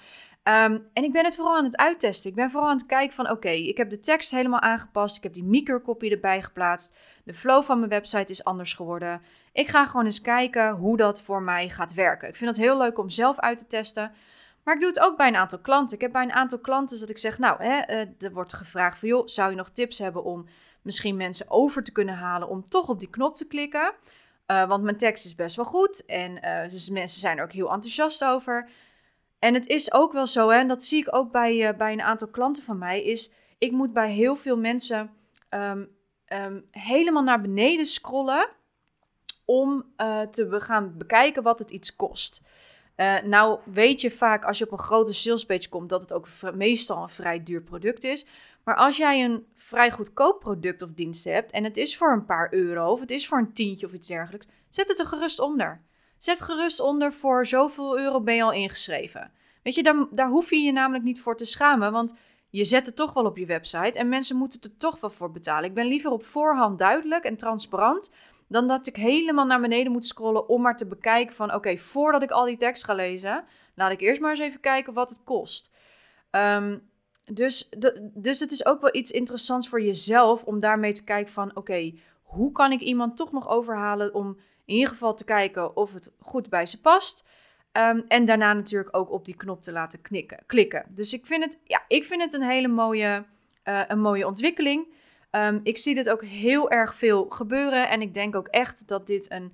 Um, 0.48 0.88
en 0.94 1.04
ik 1.04 1.12
ben 1.12 1.26
het 1.26 1.36
vooral 1.36 1.58
aan 1.58 1.64
het 1.64 1.78
uittesten. 1.78 2.30
Ik 2.30 2.36
ben 2.36 2.52
vooral 2.52 2.70
aan 2.70 2.78
het 2.78 2.86
kijken 2.86 3.16
van 3.16 3.30
oké, 3.30 3.50
ik 3.50 3.78
heb 3.78 3.90
de 3.90 4.00
tekst 4.00 4.32
helemaal 4.32 4.60
aangepast. 4.60 5.18
Ik 5.18 5.24
heb 5.24 5.34
die 5.34 5.44
microcopy 5.44 6.10
erbij 6.10 6.42
geplaatst. 6.42 6.96
De 7.24 7.34
flow 7.34 7.64
van 7.64 7.78
mijn 7.78 7.90
website 7.90 8.32
is 8.32 8.44
anders 8.44 8.74
geworden. 8.74 9.22
Ik 9.54 9.68
ga 9.68 9.86
gewoon 9.86 10.06
eens 10.06 10.22
kijken 10.22 10.72
hoe 10.72 10.98
dat 10.98 11.22
voor 11.22 11.42
mij 11.42 11.70
gaat 11.70 11.94
werken. 11.94 12.28
Ik 12.28 12.36
vind 12.36 12.50
het 12.50 12.66
heel 12.66 12.78
leuk 12.78 12.98
om 12.98 13.10
zelf 13.10 13.40
uit 13.40 13.58
te 13.58 13.68
testen. 13.68 14.12
Maar 14.64 14.74
ik 14.74 14.80
doe 14.80 14.90
het 14.90 15.00
ook 15.00 15.18
bij 15.18 15.28
een 15.28 15.36
aantal 15.36 15.60
klanten. 15.60 15.96
Ik 15.96 16.02
heb 16.02 16.12
bij 16.12 16.24
een 16.24 16.32
aantal 16.32 16.60
klanten 16.60 17.00
dat 17.00 17.10
ik 17.10 17.18
zeg, 17.18 17.38
nou, 17.40 17.64
hè, 17.64 17.94
uh, 17.94 18.08
er 18.20 18.34
wordt 18.34 18.54
gevraagd 18.54 19.00
van, 19.00 19.10
joh, 19.10 19.28
zou 19.28 19.50
je 19.50 19.56
nog 19.56 19.70
tips 19.70 20.00
hebben 20.00 20.24
om 20.24 20.46
misschien 20.82 21.18
mensen 21.18 21.46
over 21.50 21.84
te 21.84 21.92
kunnen 21.92 22.16
halen 22.16 22.48
om 22.48 22.64
toch 22.64 22.90
op 22.90 23.00
die 23.00 23.10
knop 23.10 23.36
te 23.36 23.48
klikken? 23.48 23.94
Uh, 24.48 24.68
want 24.68 24.84
mijn 24.84 24.98
tekst 24.98 25.26
is 25.26 25.36
best 25.36 25.56
wel 25.56 25.66
goed 25.66 26.06
en 26.06 26.46
uh, 26.46 26.70
dus 26.70 26.90
mensen 26.90 27.20
zijn 27.20 27.38
er 27.38 27.44
ook 27.44 27.52
heel 27.52 27.72
enthousiast 27.72 28.24
over. 28.24 28.70
En 29.46 29.54
het 29.54 29.68
is 29.68 29.94
ook 29.94 30.14
wel 30.14 30.28
zo, 30.28 30.50
hè, 30.50 30.58
en 30.58 30.68
dat 30.68 30.84
zie 30.84 31.00
ik 31.00 31.16
ook 31.16 31.32
bij, 31.32 31.70
uh, 31.70 31.78
bij 31.78 31.94
een 31.94 32.02
aantal 32.02 32.28
klanten 32.28 32.64
van 32.64 32.78
mij, 32.78 33.04
is 33.04 33.32
ik 33.58 33.72
moet 33.72 33.94
bij 33.94 34.12
heel 34.12 34.36
veel 34.36 34.58
mensen 34.58 35.12
um, 35.50 35.90
um, 36.28 36.68
helemaal 36.72 37.24
naar 37.24 37.42
beneden 37.42 37.86
scrollen 37.86 38.50
om 39.46 39.94
uh, 39.98 40.22
te 40.22 40.60
gaan 40.60 40.98
bekijken 40.98 41.44
wat 41.44 41.60
het 41.60 41.72
iets 41.72 41.96
kost. 41.96 42.42
Uh, 42.98 43.22
nou 43.22 43.60
weet 43.66 44.02
je 44.02 44.12
vaak 44.12 44.46
als 44.46 44.58
je 44.58 44.66
op 44.66 44.72
een 44.72 44.78
grote 44.78 45.14
salespage 45.14 45.70
komt 45.70 45.90
dat 45.90 46.02
het 46.02 46.14
ook 46.14 46.28
meestal 46.54 47.02
een 47.02 47.10
vrij 47.10 47.44
duur 47.44 47.62
product 47.62 48.04
is. 48.04 48.26
Maar 48.64 48.76
als 48.76 48.98
jij 48.98 49.24
een 49.24 49.46
vrij 49.56 49.92
goedkoop 49.92 50.40
product 50.40 50.82
of 50.82 50.90
dienst 50.94 51.24
hebt 51.24 51.52
en 51.52 51.64
het 51.64 51.78
is 51.78 51.98
voor 51.98 52.12
een 52.12 52.26
paar 52.26 52.54
euro 52.54 52.92
of 52.92 53.00
het 53.00 53.12
is 53.12 53.28
voor 53.28 53.38
een 53.38 53.54
tientje 53.54 53.86
of 53.86 53.94
iets 53.94 54.08
dergelijks, 54.08 54.48
zet 54.70 54.88
het 54.88 55.00
er 55.00 55.06
gerust 55.06 55.40
onder. 55.40 55.82
Zet 56.18 56.42
gerust 56.42 56.80
onder 56.80 57.14
voor 57.14 57.46
zoveel 57.46 58.00
euro 58.00 58.22
ben 58.22 58.36
je 58.36 58.44
al 58.44 58.52
ingeschreven. 58.52 59.32
Weet 59.64 59.76
je, 59.76 59.84
daar, 59.84 60.06
daar 60.12 60.30
hoef 60.30 60.50
je 60.50 60.60
je 60.60 60.72
namelijk 60.72 61.04
niet 61.04 61.22
voor 61.22 61.38
te 61.38 61.46
schamen, 61.46 61.92
want 61.92 62.14
je 62.50 62.66
zet 62.66 62.86
het 62.86 62.96
toch 62.96 63.14
wel 63.14 63.26
op 63.26 63.38
je 63.38 63.46
website 63.46 64.00
en 64.00 64.10
mensen 64.10 64.38
moeten 64.38 64.62
er 64.62 64.78
toch 64.78 65.00
wel 65.00 65.10
voor 65.10 65.32
betalen. 65.32 65.70
Ik 65.70 65.76
ben 65.76 65.86
liever 65.86 66.12
op 66.12 66.26
voorhand 66.26 66.80
duidelijk 66.80 67.24
en 67.24 67.38
transparant 67.38 68.12
dan 68.48 68.68
dat 68.68 68.88
ik 68.88 68.96
helemaal 68.96 69.46
naar 69.46 69.62
beneden 69.62 69.92
moet 69.92 70.06
scrollen 70.06 70.50
om 70.50 70.62
maar 70.62 70.78
te 70.78 70.86
bekijken 70.86 71.36
van 71.36 71.54
oké, 71.54 71.78
voordat 71.78 72.24
ik 72.24 72.32
al 72.32 72.46
die 72.46 72.58
tekst 72.58 72.84
ga 72.84 72.94
lezen, 72.94 73.44
laat 73.76 73.92
ik 73.92 74.02
eerst 74.02 74.22
maar 74.22 74.30
eens 74.30 74.40
even 74.40 74.60
kijken 74.60 74.94
wat 74.94 75.10
het 75.10 75.24
kost. 75.24 75.72
Um, 76.32 76.90
dus, 77.26 77.70
dus 78.14 78.40
het 78.40 78.52
is 78.52 78.66
ook 78.66 78.82
wel 78.82 78.96
iets 78.96 79.12
interessants 79.12 79.70
voor 79.70 79.82
jezelf 79.82 80.44
om 80.44 80.60
daarmee 80.60 80.92
te 80.92 81.04
kijken 81.04 81.34
van 81.34 81.56
oké, 81.56 81.94
hoe 82.24 82.52
kan 82.52 82.72
ik 82.72 82.80
iemand 82.80 83.18
toch 83.18 83.32
nog 83.32 83.50
overhalen 83.50 84.14
om 84.14 84.38
in 84.66 84.74
ieder 84.74 84.90
geval 84.90 85.16
te 85.16 85.24
kijken 85.24 85.76
of 85.76 85.94
het 85.94 86.12
goed 86.20 86.50
bij 86.50 86.66
ze 86.66 86.82
past. 86.82 87.24
Um, 87.78 88.04
en 88.08 88.26
daarna 88.26 88.54
natuurlijk 88.54 88.98
ook 88.98 89.12
op 89.12 89.26
die 89.26 89.36
knop 89.36 89.62
te 89.62 89.72
laten 89.72 90.02
knikken, 90.02 90.40
klikken. 90.46 90.86
Dus 90.90 91.14
ik 91.14 91.26
vind 91.26 91.44
het, 91.44 91.60
ja, 91.64 91.84
ik 91.88 92.04
vind 92.04 92.22
het 92.22 92.34
een 92.34 92.44
hele 92.50 92.68
mooie, 92.68 93.26
uh, 93.64 93.82
een 93.88 94.02
mooie 94.02 94.28
ontwikkeling. 94.28 94.88
Um, 95.32 95.60
ik 95.64 95.78
zie 95.78 95.96
dit 95.96 96.10
ook 96.10 96.24
heel 96.24 96.70
erg 96.70 96.96
veel 96.96 97.26
gebeuren. 97.30 97.90
En 97.90 98.02
ik 98.02 98.14
denk 98.14 98.36
ook 98.36 98.48
echt 98.48 98.88
dat 98.88 99.08
dit 99.08 99.32
een, 99.32 99.54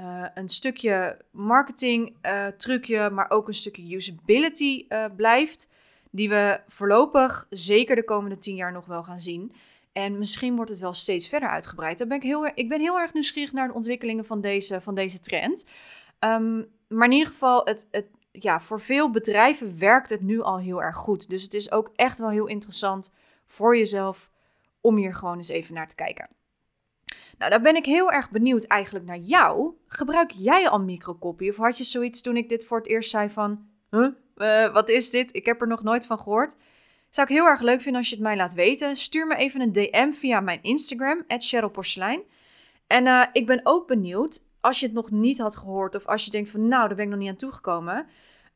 uh, 0.00 0.26
een 0.34 0.48
stukje 0.48 1.18
marketing 1.30 2.16
uh, 2.22 2.46
trucje, 2.46 3.10
maar 3.10 3.30
ook 3.30 3.48
een 3.48 3.54
stukje 3.54 3.94
usability 3.94 4.86
blijft. 5.16 5.68
Die 6.10 6.28
we 6.28 6.60
voorlopig 6.66 7.46
zeker 7.50 7.96
de 7.96 8.04
komende 8.04 8.38
tien 8.38 8.54
jaar 8.54 8.72
nog 8.72 8.86
wel 8.86 9.02
gaan 9.02 9.20
zien. 9.20 9.52
En 9.92 10.18
misschien 10.18 10.56
wordt 10.56 10.70
het 10.70 10.80
wel 10.80 10.92
steeds 10.92 11.28
verder 11.28 11.48
uitgebreid. 11.48 11.98
Dan 11.98 12.08
ben 12.08 12.16
ik, 12.16 12.22
heel, 12.22 12.50
ik 12.54 12.68
ben 12.68 12.80
heel 12.80 12.98
erg 12.98 13.12
nieuwsgierig 13.12 13.52
naar 13.52 13.68
de 13.68 13.74
ontwikkelingen 13.74 14.24
van 14.24 14.40
deze, 14.40 14.80
van 14.80 14.94
deze 14.94 15.20
trend. 15.20 15.66
Um, 16.20 16.68
maar 16.88 17.06
in 17.06 17.12
ieder 17.12 17.32
geval, 17.32 17.64
het, 17.64 17.88
het, 17.90 18.06
ja, 18.32 18.60
voor 18.60 18.80
veel 18.80 19.10
bedrijven 19.10 19.78
werkt 19.78 20.10
het 20.10 20.20
nu 20.20 20.40
al 20.40 20.58
heel 20.58 20.82
erg 20.82 20.96
goed. 20.96 21.28
Dus 21.28 21.42
het 21.42 21.54
is 21.54 21.72
ook 21.72 21.90
echt 21.94 22.18
wel 22.18 22.30
heel 22.30 22.46
interessant 22.46 23.10
voor 23.46 23.76
jezelf 23.76 24.30
om 24.80 24.96
hier 24.96 25.14
gewoon 25.14 25.36
eens 25.36 25.48
even 25.48 25.74
naar 25.74 25.88
te 25.88 25.94
kijken. 25.94 26.28
Nou, 27.38 27.50
daar 27.50 27.60
ben 27.60 27.76
ik 27.76 27.86
heel 27.86 28.12
erg 28.12 28.30
benieuwd 28.30 28.64
eigenlijk 28.64 29.06
naar 29.06 29.18
jou. 29.18 29.74
Gebruik 29.86 30.30
jij 30.30 30.68
al 30.68 30.80
microcopy? 30.80 31.48
Of 31.48 31.56
had 31.56 31.78
je 31.78 31.84
zoiets 31.84 32.20
toen 32.20 32.36
ik 32.36 32.48
dit 32.48 32.66
voor 32.66 32.78
het 32.78 32.88
eerst 32.88 33.10
zei 33.10 33.30
van... 33.30 33.68
huh? 33.90 34.08
Eh, 34.34 34.72
wat 34.72 34.88
is 34.88 35.10
dit? 35.10 35.34
Ik 35.34 35.44
heb 35.46 35.60
er 35.60 35.66
nog 35.66 35.82
nooit 35.82 36.06
van 36.06 36.18
gehoord. 36.18 36.54
Zou 37.10 37.28
ik 37.28 37.34
heel 37.34 37.46
erg 37.46 37.60
leuk 37.60 37.80
vinden 37.80 38.00
als 38.00 38.08
je 38.08 38.14
het 38.14 38.24
mij 38.24 38.36
laat 38.36 38.54
weten. 38.54 38.96
Stuur 38.96 39.26
me 39.26 39.34
even 39.36 39.60
een 39.60 39.72
DM 39.72 40.12
via 40.12 40.40
mijn 40.40 40.62
Instagram, 40.62 41.24
@cherylporselein. 41.26 42.22
En 42.86 43.06
uh, 43.06 43.26
ik 43.32 43.46
ben 43.46 43.60
ook 43.62 43.86
benieuwd, 43.86 44.42
als 44.60 44.80
je 44.80 44.86
het 44.86 44.94
nog 44.94 45.10
niet 45.10 45.38
had 45.38 45.56
gehoord 45.56 45.94
of 45.94 46.06
als 46.06 46.24
je 46.24 46.30
denkt 46.30 46.50
van 46.50 46.68
nou, 46.68 46.86
daar 46.86 46.96
ben 46.96 47.04
ik 47.04 47.10
nog 47.10 47.20
niet 47.20 47.28
aan 47.28 47.36
toegekomen. 47.36 48.06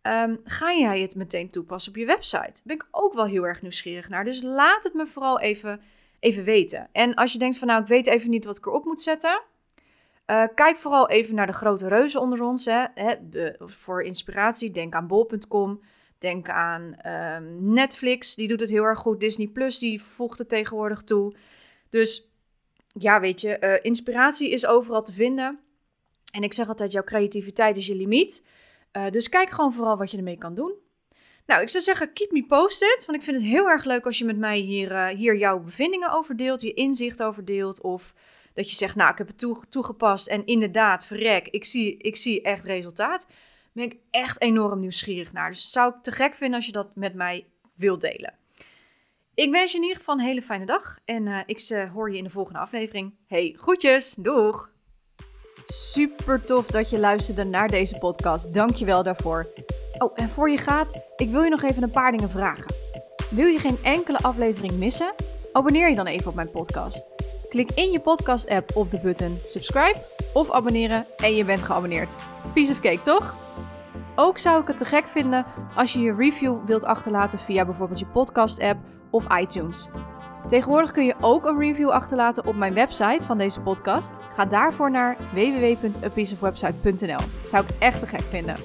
Um, 0.03 0.41
ga 0.45 0.73
jij 0.73 1.01
het 1.01 1.15
meteen 1.15 1.51
toepassen 1.51 1.93
op 1.93 1.99
je 1.99 2.05
website? 2.07 2.43
Daar 2.43 2.61
ben 2.63 2.77
ik 2.77 2.87
ook 2.91 3.15
wel 3.15 3.25
heel 3.25 3.47
erg 3.47 3.63
nieuwsgierig 3.63 4.09
naar. 4.09 4.25
Dus 4.25 4.43
laat 4.43 4.85
het 4.85 4.95
me 4.95 5.07
vooral 5.07 5.41
even, 5.41 5.81
even 6.21 6.45
weten. 6.45 6.89
En 6.93 7.15
als 7.15 7.33
je 7.33 7.39
denkt 7.39 7.59
van 7.59 7.69
nou, 7.69 7.81
ik 7.81 7.87
weet 7.87 8.07
even 8.07 8.31
niet 8.31 8.45
wat 8.45 8.59
ik 8.59 8.67
erop 8.67 8.85
moet 8.85 9.01
zetten. 9.01 9.43
Uh, 10.27 10.45
kijk 10.55 10.77
vooral 10.77 11.09
even 11.09 11.35
naar 11.35 11.47
de 11.47 11.53
grote 11.53 11.89
reuzen 11.89 12.21
onder 12.21 12.43
ons. 12.43 12.65
Hè. 12.65 12.85
De, 13.31 13.57
voor 13.59 14.03
inspiratie, 14.03 14.71
denk 14.71 14.95
aan 14.95 15.07
bol.com. 15.07 15.81
Denk 16.25 16.49
aan 16.49 16.97
um, 17.07 17.73
Netflix, 17.73 18.35
die 18.35 18.49
doet 18.49 18.61
het 18.61 18.71
heel 18.71 18.83
erg 18.83 18.99
goed. 18.99 19.21
Disney 19.21 19.47
Plus, 19.47 19.79
die 19.79 20.03
voegt 20.03 20.39
het 20.39 20.49
tegenwoordig 20.49 21.03
toe. 21.03 21.35
Dus 21.91 22.29
ja, 22.87 23.21
weet 23.21 23.41
je, 23.41 23.57
uh, 23.61 23.75
inspiratie 23.83 24.51
is 24.51 24.67
overal 24.67 25.03
te 25.03 25.13
vinden. 25.13 25.59
En 26.33 26.43
ik 26.43 26.53
zeg 26.53 26.69
altijd, 26.69 26.93
jouw 26.93 27.03
creativiteit 27.03 27.77
is 27.77 27.87
je 27.87 27.95
limiet. 27.95 28.45
Uh, 28.93 29.11
dus 29.11 29.29
kijk 29.29 29.51
gewoon 29.51 29.73
vooral 29.73 29.97
wat 29.97 30.11
je 30.11 30.17
ermee 30.17 30.39
kan 30.39 30.55
doen. 30.55 30.75
Nou, 31.47 31.63
ik 31.63 31.69
zou 31.69 31.85
zeggen, 31.85 32.13
keep 32.13 32.31
me 32.31 32.47
posted. 32.47 33.05
Want 33.07 33.19
ik 33.19 33.25
vind 33.25 33.37
het 33.37 33.47
heel 33.47 33.69
erg 33.69 33.85
leuk 33.85 34.07
als 34.07 34.19
je 34.19 34.25
met 34.25 34.39
mij 34.39 34.59
hier, 34.59 34.91
uh, 34.91 35.07
hier 35.07 35.37
jouw 35.37 35.59
bevindingen 35.61 36.13
over 36.13 36.37
deelt, 36.37 36.61
je 36.61 36.73
inzicht 36.73 37.23
over 37.23 37.45
deelt. 37.45 37.81
Of 37.81 38.15
dat 38.55 38.71
je 38.71 38.77
zegt, 38.77 38.95
nou, 38.95 39.11
ik 39.11 39.19
heb 39.19 39.27
het 39.27 39.39
toe, 39.39 39.63
toegepast 39.69 40.27
en 40.27 40.47
inderdaad, 40.47 41.07
verrek, 41.07 41.49
ik 41.49 41.65
zie, 41.65 41.97
ik 41.97 42.17
zie 42.17 42.43
echt 42.43 42.65
resultaat. 42.65 43.27
Ben 43.75 43.85
ik 43.85 43.97
echt 44.11 44.41
enorm 44.41 44.81
nieuwsgierig 44.81 45.33
naar. 45.33 45.51
Dus 45.51 45.71
zou 45.71 45.95
ik 45.95 46.03
te 46.03 46.13
gek 46.13 46.35
vinden 46.35 46.57
als 46.57 46.67
je 46.67 46.73
dat 46.73 46.97
met 46.97 47.15
mij 47.15 47.47
wilt 47.75 48.01
delen. 48.01 48.35
Ik 49.35 49.51
wens 49.51 49.71
je 49.71 49.77
in 49.77 49.83
ieder 49.83 49.99
geval 49.99 50.15
een 50.15 50.25
hele 50.25 50.43
fijne 50.43 50.67
dag. 50.67 50.99
En 51.05 51.27
uh, 51.27 51.39
ik 51.47 51.69
uh, 51.71 51.93
hoor 51.93 52.11
je 52.11 52.19
in 52.19 52.25
de 52.25 52.31
volgende 52.31 52.59
aflevering. 52.59 53.15
Hey, 53.27 53.55
groetjes. 53.57 54.15
Doeg! 54.15 54.73
Super 55.67 56.45
tof 56.45 56.67
dat 56.67 56.91
je 56.91 56.99
luisterde 56.99 57.45
naar 57.45 57.69
deze 57.69 57.99
podcast. 57.99 58.55
Dank 58.55 58.75
je 58.75 58.85
wel 58.85 59.03
daarvoor. 59.03 59.47
Oh, 59.99 60.13
en 60.15 60.29
voor 60.29 60.51
je 60.51 60.59
gaat, 60.59 61.01
ik 61.17 61.29
wil 61.29 61.43
je 61.43 61.51
nog 61.51 61.63
even 61.63 61.83
een 61.83 61.91
paar 61.91 62.11
dingen 62.11 62.31
vragen. 62.31 62.75
Wil 63.31 63.47
je 63.47 63.59
geen 63.59 63.79
enkele 63.83 64.19
aflevering 64.19 64.73
missen? 64.73 65.15
Abonneer 65.53 65.89
je 65.89 65.97
dan 65.97 66.07
even 66.07 66.29
op 66.29 66.35
mijn 66.35 66.51
podcast. 66.51 67.09
Klik 67.49 67.71
in 67.75 67.91
je 67.91 68.01
podcast-app 68.01 68.77
op 68.77 68.91
de 68.91 69.01
button 69.01 69.39
subscribe 69.45 70.07
of 70.33 70.51
abonneren 70.51 71.07
en 71.17 71.37
je 71.37 71.45
bent 71.45 71.63
geabonneerd. 71.63 72.17
Piece 72.53 72.73
of 72.73 72.81
cake, 72.81 73.01
toch? 73.01 73.44
Ook 74.17 74.39
zou 74.39 74.61
ik 74.61 74.67
het 74.67 74.79
te 74.79 74.85
gek 74.85 75.07
vinden 75.07 75.47
als 75.75 75.93
je 75.93 76.01
je 76.01 76.15
review 76.15 76.57
wilt 76.65 76.85
achterlaten 76.85 77.39
via 77.39 77.65
bijvoorbeeld 77.65 77.99
je 77.99 78.07
podcast-app 78.07 78.79
of 79.11 79.39
iTunes. 79.39 79.89
Tegenwoordig 80.47 80.91
kun 80.91 81.05
je 81.05 81.15
ook 81.21 81.47
een 81.47 81.59
review 81.59 81.91
achterlaten 81.91 82.47
op 82.47 82.57
mijn 82.57 82.75
website 82.75 83.27
van 83.27 83.39
deze 83.39 83.61
podcast. 83.61 84.15
Ga 84.31 84.45
daarvoor 84.45 84.91
naar 84.91 85.17
www.apieceofwebsite.nl. 85.33 87.19
Zou 87.45 87.65
ik 87.65 87.71
echt 87.79 88.01
te 88.01 88.07
gek 88.07 88.23
vinden. 88.23 88.57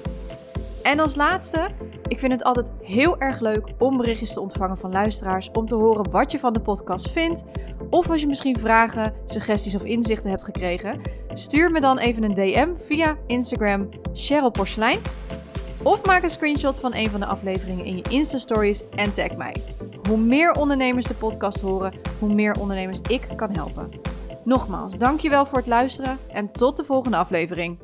En 0.82 1.00
als 1.00 1.14
laatste, 1.14 1.68
ik 2.08 2.18
vind 2.18 2.32
het 2.32 2.44
altijd 2.44 2.70
heel 2.82 3.18
erg 3.18 3.40
leuk 3.40 3.68
om 3.78 3.96
berichtjes 3.96 4.32
te 4.32 4.40
ontvangen 4.40 4.76
van 4.76 4.92
luisteraars 4.92 5.50
om 5.50 5.66
te 5.66 5.74
horen 5.74 6.10
wat 6.10 6.32
je 6.32 6.38
van 6.38 6.52
de 6.52 6.60
podcast 6.60 7.10
vindt. 7.10 7.44
Of 7.90 8.10
als 8.10 8.20
je 8.20 8.26
misschien 8.26 8.58
vragen, 8.58 9.14
suggesties 9.24 9.74
of 9.74 9.84
inzichten 9.84 10.30
hebt 10.30 10.44
gekregen, 10.44 11.00
stuur 11.34 11.70
me 11.70 11.80
dan 11.80 11.98
even 11.98 12.22
een 12.22 12.34
DM 12.34 12.74
via 12.74 13.16
Instagram 13.26 13.88
Cheryl 14.12 14.50
Porselein. 14.50 15.00
Of 15.82 16.04
maak 16.04 16.22
een 16.22 16.30
screenshot 16.30 16.78
van 16.78 16.94
een 16.94 17.10
van 17.10 17.20
de 17.20 17.26
afleveringen 17.26 17.84
in 17.84 17.96
je 17.96 18.02
Insta-stories 18.08 18.82
en 18.90 19.12
tag 19.12 19.36
mij. 19.36 19.54
Hoe 20.08 20.18
meer 20.18 20.52
ondernemers 20.52 21.06
de 21.06 21.14
podcast 21.14 21.60
horen, 21.60 21.92
hoe 22.18 22.34
meer 22.34 22.60
ondernemers 22.60 23.00
ik 23.08 23.28
kan 23.36 23.50
helpen. 23.52 23.88
Nogmaals, 24.44 24.98
dankjewel 24.98 25.46
voor 25.46 25.58
het 25.58 25.66
luisteren 25.66 26.18
en 26.28 26.52
tot 26.52 26.76
de 26.76 26.84
volgende 26.84 27.16
aflevering. 27.16 27.78